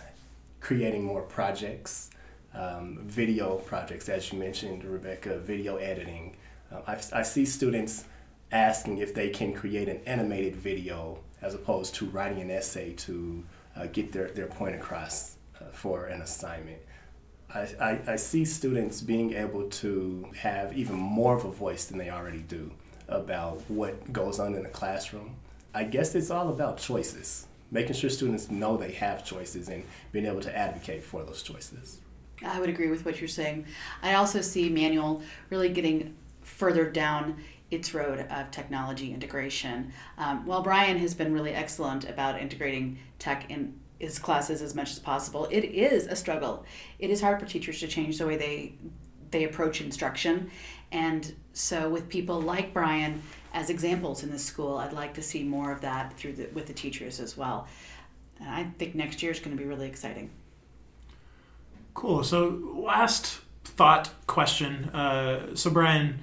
creating 0.59 1.03
more 1.03 1.23
projects 1.23 2.10
um, 2.53 2.99
video 3.03 3.57
projects, 3.57 4.09
as 4.09 4.31
you 4.31 4.39
mentioned, 4.39 4.83
Rebecca, 4.83 5.39
video 5.39 5.77
editing. 5.77 6.35
Uh, 6.71 6.81
I, 6.87 7.19
I 7.19 7.23
see 7.23 7.45
students 7.45 8.05
asking 8.51 8.97
if 8.97 9.13
they 9.13 9.29
can 9.29 9.53
create 9.53 9.87
an 9.87 10.01
animated 10.05 10.55
video 10.55 11.19
as 11.41 11.53
opposed 11.55 11.95
to 11.95 12.05
writing 12.07 12.41
an 12.41 12.51
essay 12.51 12.93
to 12.93 13.43
uh, 13.75 13.87
get 13.87 14.11
their, 14.11 14.29
their 14.29 14.47
point 14.47 14.75
across 14.75 15.35
uh, 15.59 15.65
for 15.71 16.05
an 16.05 16.21
assignment. 16.21 16.79
I, 17.53 17.59
I, 17.79 17.99
I, 18.07 18.15
see 18.15 18.45
students 18.45 19.01
being 19.01 19.33
able 19.33 19.63
to 19.69 20.29
have 20.37 20.77
even 20.77 20.95
more 20.95 21.35
of 21.35 21.43
a 21.43 21.51
voice 21.51 21.85
than 21.85 21.97
they 21.97 22.09
already 22.09 22.39
do 22.39 22.71
about 23.09 23.61
what 23.69 24.13
goes 24.13 24.39
on 24.39 24.55
in 24.55 24.63
the 24.63 24.69
classroom. 24.69 25.35
I 25.73 25.83
guess 25.83 26.15
it's 26.15 26.29
all 26.29 26.49
about 26.49 26.77
choices, 26.77 27.47
making 27.69 27.93
sure 27.93 28.09
students 28.09 28.49
know 28.49 28.77
they 28.77 28.91
have 28.93 29.25
choices 29.25 29.67
and 29.67 29.83
being 30.11 30.25
able 30.25 30.41
to 30.41 30.57
advocate 30.57 31.03
for 31.03 31.23
those 31.23 31.41
choices. 31.41 31.99
I 32.43 32.59
would 32.59 32.69
agree 32.69 32.89
with 32.89 33.05
what 33.05 33.19
you're 33.19 33.27
saying. 33.27 33.65
I 34.01 34.15
also 34.15 34.41
see 34.41 34.69
Manual 34.69 35.21
really 35.49 35.69
getting 35.69 36.15
further 36.41 36.89
down 36.89 37.37
its 37.69 37.93
road 37.93 38.27
of 38.29 38.51
technology 38.51 39.13
integration. 39.13 39.93
Um, 40.17 40.45
while 40.45 40.61
Brian 40.61 40.97
has 40.97 41.13
been 41.13 41.33
really 41.33 41.53
excellent 41.53 42.09
about 42.09 42.39
integrating 42.39 42.99
tech 43.17 43.49
in 43.49 43.79
his 43.99 44.19
classes 44.19 44.61
as 44.61 44.75
much 44.75 44.91
as 44.91 44.99
possible, 44.99 45.47
it 45.51 45.63
is 45.63 46.07
a 46.07 46.15
struggle. 46.15 46.65
It 46.99 47.09
is 47.09 47.21
hard 47.21 47.39
for 47.39 47.45
teachers 47.45 47.79
to 47.79 47.87
change 47.87 48.17
the 48.17 48.27
way 48.27 48.37
they 48.37 48.73
they 49.29 49.45
approach 49.45 49.79
instruction, 49.79 50.51
and 50.91 51.33
so 51.53 51.87
with 51.87 52.09
people 52.09 52.41
like 52.41 52.73
Brian 52.73 53.21
as 53.53 53.69
examples 53.69 54.23
in 54.23 54.29
the 54.29 54.39
school, 54.39 54.77
I'd 54.77 54.91
like 54.91 55.13
to 55.13 55.21
see 55.21 55.43
more 55.43 55.71
of 55.71 55.79
that 55.81 56.17
through 56.17 56.33
the, 56.33 56.49
with 56.53 56.67
the 56.67 56.73
teachers 56.73 57.21
as 57.21 57.37
well. 57.37 57.67
And 58.41 58.49
I 58.49 58.65
think 58.77 58.93
next 58.93 59.23
year 59.23 59.31
is 59.31 59.39
going 59.39 59.55
to 59.55 59.61
be 59.61 59.67
really 59.67 59.87
exciting. 59.87 60.31
Cool. 61.93 62.23
So, 62.23 62.59
last 62.75 63.41
thought 63.63 64.11
question. 64.27 64.85
Uh, 64.89 65.55
so, 65.55 65.69
Brian, 65.69 66.19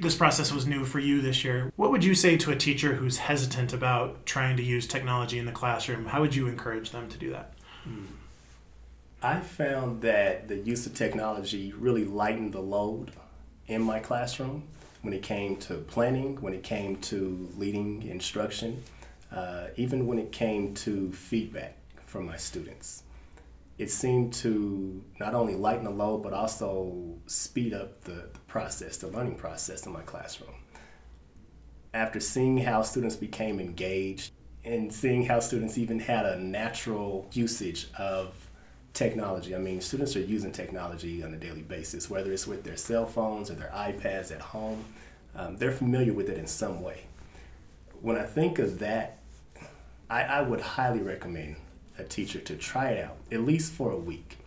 this 0.00 0.14
process 0.14 0.52
was 0.52 0.66
new 0.66 0.84
for 0.84 0.98
you 0.98 1.20
this 1.20 1.44
year. 1.44 1.72
What 1.76 1.90
would 1.90 2.04
you 2.04 2.14
say 2.14 2.36
to 2.38 2.50
a 2.50 2.56
teacher 2.56 2.94
who's 2.94 3.18
hesitant 3.18 3.72
about 3.72 4.26
trying 4.26 4.56
to 4.58 4.62
use 4.62 4.86
technology 4.86 5.38
in 5.38 5.46
the 5.46 5.52
classroom? 5.52 6.06
How 6.06 6.20
would 6.20 6.34
you 6.34 6.46
encourage 6.46 6.90
them 6.90 7.08
to 7.08 7.18
do 7.18 7.30
that? 7.30 7.54
Hmm. 7.84 8.04
I 9.22 9.40
found 9.40 10.02
that 10.02 10.48
the 10.48 10.56
use 10.56 10.86
of 10.86 10.94
technology 10.94 11.72
really 11.72 12.04
lightened 12.04 12.52
the 12.52 12.60
load 12.60 13.12
in 13.66 13.82
my 13.82 13.98
classroom 13.98 14.64
when 15.02 15.14
it 15.14 15.22
came 15.22 15.56
to 15.56 15.74
planning, 15.76 16.40
when 16.40 16.52
it 16.52 16.62
came 16.62 16.96
to 16.96 17.48
leading 17.56 18.02
instruction, 18.02 18.82
uh, 19.32 19.68
even 19.76 20.06
when 20.06 20.18
it 20.18 20.32
came 20.32 20.74
to 20.74 21.10
feedback 21.12 21.76
from 22.04 22.26
my 22.26 22.36
students 22.36 23.02
it 23.78 23.90
seemed 23.90 24.32
to 24.32 25.04
not 25.20 25.34
only 25.34 25.54
lighten 25.54 25.84
the 25.84 25.90
load 25.90 26.22
but 26.22 26.32
also 26.32 27.14
speed 27.26 27.74
up 27.74 28.02
the, 28.04 28.28
the 28.32 28.38
process, 28.46 28.96
the 28.96 29.08
learning 29.08 29.36
process 29.36 29.84
in 29.86 29.92
my 29.92 30.02
classroom. 30.02 30.54
After 31.92 32.20
seeing 32.20 32.58
how 32.58 32.82
students 32.82 33.16
became 33.16 33.60
engaged 33.60 34.32
and 34.64 34.92
seeing 34.92 35.24
how 35.26 35.40
students 35.40 35.78
even 35.78 36.00
had 36.00 36.26
a 36.26 36.38
natural 36.38 37.28
usage 37.32 37.88
of 37.98 38.34
technology. 38.92 39.54
I 39.54 39.58
mean, 39.58 39.80
students 39.80 40.16
are 40.16 40.20
using 40.20 40.50
technology 40.50 41.22
on 41.22 41.32
a 41.34 41.36
daily 41.36 41.60
basis, 41.60 42.08
whether 42.08 42.32
it's 42.32 42.46
with 42.46 42.64
their 42.64 42.76
cell 42.76 43.04
phones 43.04 43.50
or 43.50 43.54
their 43.54 43.70
iPads 43.70 44.32
at 44.32 44.40
home. 44.40 44.84
Um, 45.34 45.58
they're 45.58 45.70
familiar 45.70 46.14
with 46.14 46.30
it 46.30 46.38
in 46.38 46.46
some 46.46 46.80
way. 46.82 47.02
When 48.00 48.16
I 48.16 48.24
think 48.24 48.58
of 48.58 48.78
that, 48.78 49.18
I, 50.08 50.22
I 50.22 50.40
would 50.40 50.62
highly 50.62 51.00
recommend 51.00 51.56
a 51.98 52.04
teacher 52.04 52.40
to 52.40 52.56
try 52.56 52.90
it 52.90 53.04
out 53.04 53.16
at 53.30 53.40
least 53.40 53.72
for 53.72 53.90
a 53.90 53.96
week. 53.96 54.38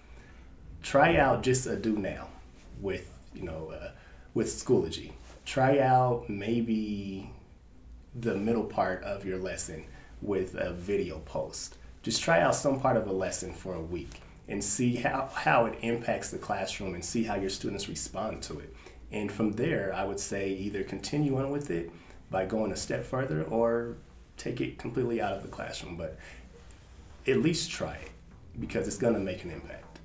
Try 0.82 1.18
out 1.18 1.44
just 1.44 1.66
a 1.66 1.76
do 1.76 1.98
now 1.98 2.28
with 2.80 3.12
you 3.34 3.44
know 3.44 3.72
uh, 3.72 3.92
with 4.34 4.48
Schoology. 4.48 5.12
Try 5.46 5.80
out 5.80 6.30
maybe 6.30 7.32
the 8.16 8.36
middle 8.36 8.64
part 8.64 9.04
of 9.04 9.26
your 9.26 9.38
lesson 9.38 9.86
with 10.22 10.56
a 10.56 10.74
video 10.74 11.20
post. 11.20 11.76
Just 12.02 12.22
try 12.22 12.42
out 12.42 12.56
some 12.56 12.80
part 12.80 12.98
of 12.98 13.08
a 13.08 13.14
lesson 13.14 13.54
for 13.54 13.76
a 13.76 13.82
week 13.82 14.22
and 14.48 14.64
see 14.64 14.96
how, 14.96 15.30
how 15.34 15.66
it 15.66 15.78
impacts 15.82 16.32
the 16.32 16.38
classroom 16.38 16.96
and 16.96 17.06
see 17.06 17.24
how 17.24 17.36
your 17.36 17.50
students 17.50 17.88
respond 17.88 18.42
to 18.44 18.60
it. 18.60 18.76
And 19.12 19.32
from 19.32 19.54
there, 19.54 19.94
I 19.94 20.04
would 20.06 20.20
say 20.20 20.50
either 20.50 20.84
continue 20.84 21.38
on 21.38 21.52
with 21.52 21.70
it 21.70 21.92
by 22.32 22.46
going 22.46 22.72
a 22.72 22.76
step 22.76 23.06
further 23.06 23.44
or 23.44 23.98
take 24.38 24.62
it 24.62 24.78
completely 24.78 25.22
out 25.22 25.34
of 25.34 25.44
the 25.44 25.50
classroom. 25.50 25.96
But 25.96 26.18
at 27.32 27.40
least 27.40 27.72
try 27.72 27.96
it 27.96 28.12
because 28.60 28.88
it's 28.88 28.98
going 28.98 29.14
to 29.14 29.20
make 29.20 29.44
an 29.44 29.52
impact. 29.52 30.00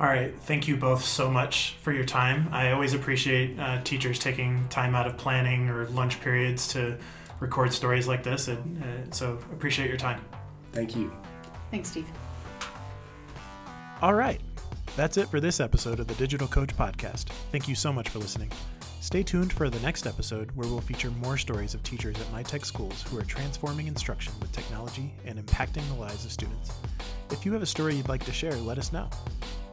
All 0.00 0.06
right. 0.06 0.38
Thank 0.38 0.68
you 0.68 0.76
both 0.76 1.04
so 1.04 1.28
much 1.30 1.74
for 1.82 1.92
your 1.92 2.04
time. 2.04 2.48
I 2.52 2.70
always 2.72 2.94
appreciate 2.94 3.58
uh, 3.58 3.82
teachers 3.82 4.18
taking 4.18 4.68
time 4.68 4.94
out 4.94 5.06
of 5.06 5.16
planning 5.16 5.68
or 5.68 5.86
lunch 5.88 6.20
periods 6.20 6.68
to 6.68 6.96
record 7.40 7.72
stories 7.72 8.06
like 8.06 8.22
this. 8.22 8.48
And, 8.48 8.82
uh, 8.82 9.12
so 9.12 9.32
appreciate 9.52 9.88
your 9.88 9.98
time. 9.98 10.24
Thank 10.72 10.94
you. 10.94 11.12
Thanks, 11.70 11.90
Steve. 11.90 12.06
All 14.00 14.14
right. 14.14 14.40
That's 14.96 15.16
it 15.16 15.28
for 15.28 15.40
this 15.40 15.60
episode 15.60 16.00
of 16.00 16.06
the 16.06 16.14
Digital 16.14 16.46
Coach 16.46 16.76
Podcast. 16.76 17.26
Thank 17.50 17.68
you 17.68 17.74
so 17.74 17.92
much 17.92 18.08
for 18.08 18.18
listening. 18.18 18.50
Stay 19.08 19.22
tuned 19.22 19.54
for 19.54 19.70
the 19.70 19.80
next 19.80 20.06
episode 20.06 20.50
where 20.54 20.68
we'll 20.68 20.82
feature 20.82 21.10
more 21.10 21.38
stories 21.38 21.72
of 21.72 21.82
teachers 21.82 22.14
at 22.20 22.26
MyTech 22.26 22.62
schools 22.62 23.00
who 23.04 23.18
are 23.18 23.24
transforming 23.24 23.86
instruction 23.86 24.34
with 24.38 24.52
technology 24.52 25.14
and 25.24 25.38
impacting 25.38 25.88
the 25.88 25.94
lives 25.94 26.26
of 26.26 26.30
students. 26.30 26.72
If 27.30 27.46
you 27.46 27.54
have 27.54 27.62
a 27.62 27.66
story 27.66 27.94
you'd 27.94 28.10
like 28.10 28.22
to 28.26 28.32
share, 28.32 28.52
let 28.56 28.76
us 28.76 28.92
know. 28.92 29.08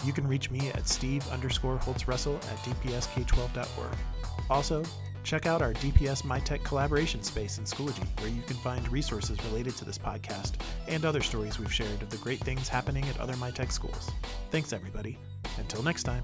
You 0.06 0.14
can 0.14 0.26
reach 0.26 0.52
me 0.52 0.70
at 0.70 0.88
steve 0.88 1.28
underscore 1.28 1.76
Holtz 1.80 2.08
Russell 2.08 2.38
at 2.38 2.58
dpsk12.org. 2.60 3.98
Also, 4.50 4.86
check 5.26 5.46
out 5.46 5.62
our 5.62 5.74
DPS 5.74 6.24
MyTech 6.24 6.64
collaboration 6.64 7.22
space 7.22 7.58
in 7.58 7.66
Schoology, 7.66 8.08
where 8.22 8.30
you 8.30 8.42
can 8.44 8.56
find 8.56 8.90
resources 8.90 9.38
related 9.48 9.76
to 9.76 9.84
this 9.84 9.98
podcast 9.98 10.54
and 10.88 11.04
other 11.04 11.22
stories 11.22 11.60
we've 11.60 11.74
shared 11.74 12.02
of 12.02 12.10
the 12.10 12.18
great 12.20 12.40
things 12.40 12.70
happening 12.70 13.04
at 13.10 13.20
other 13.20 13.34
MyTech 13.34 13.74
schools. 13.74 14.10
Thanks, 14.50 14.72
everybody. 14.72 15.18
Until 15.58 15.84
next 15.84 16.04
time. 16.04 16.24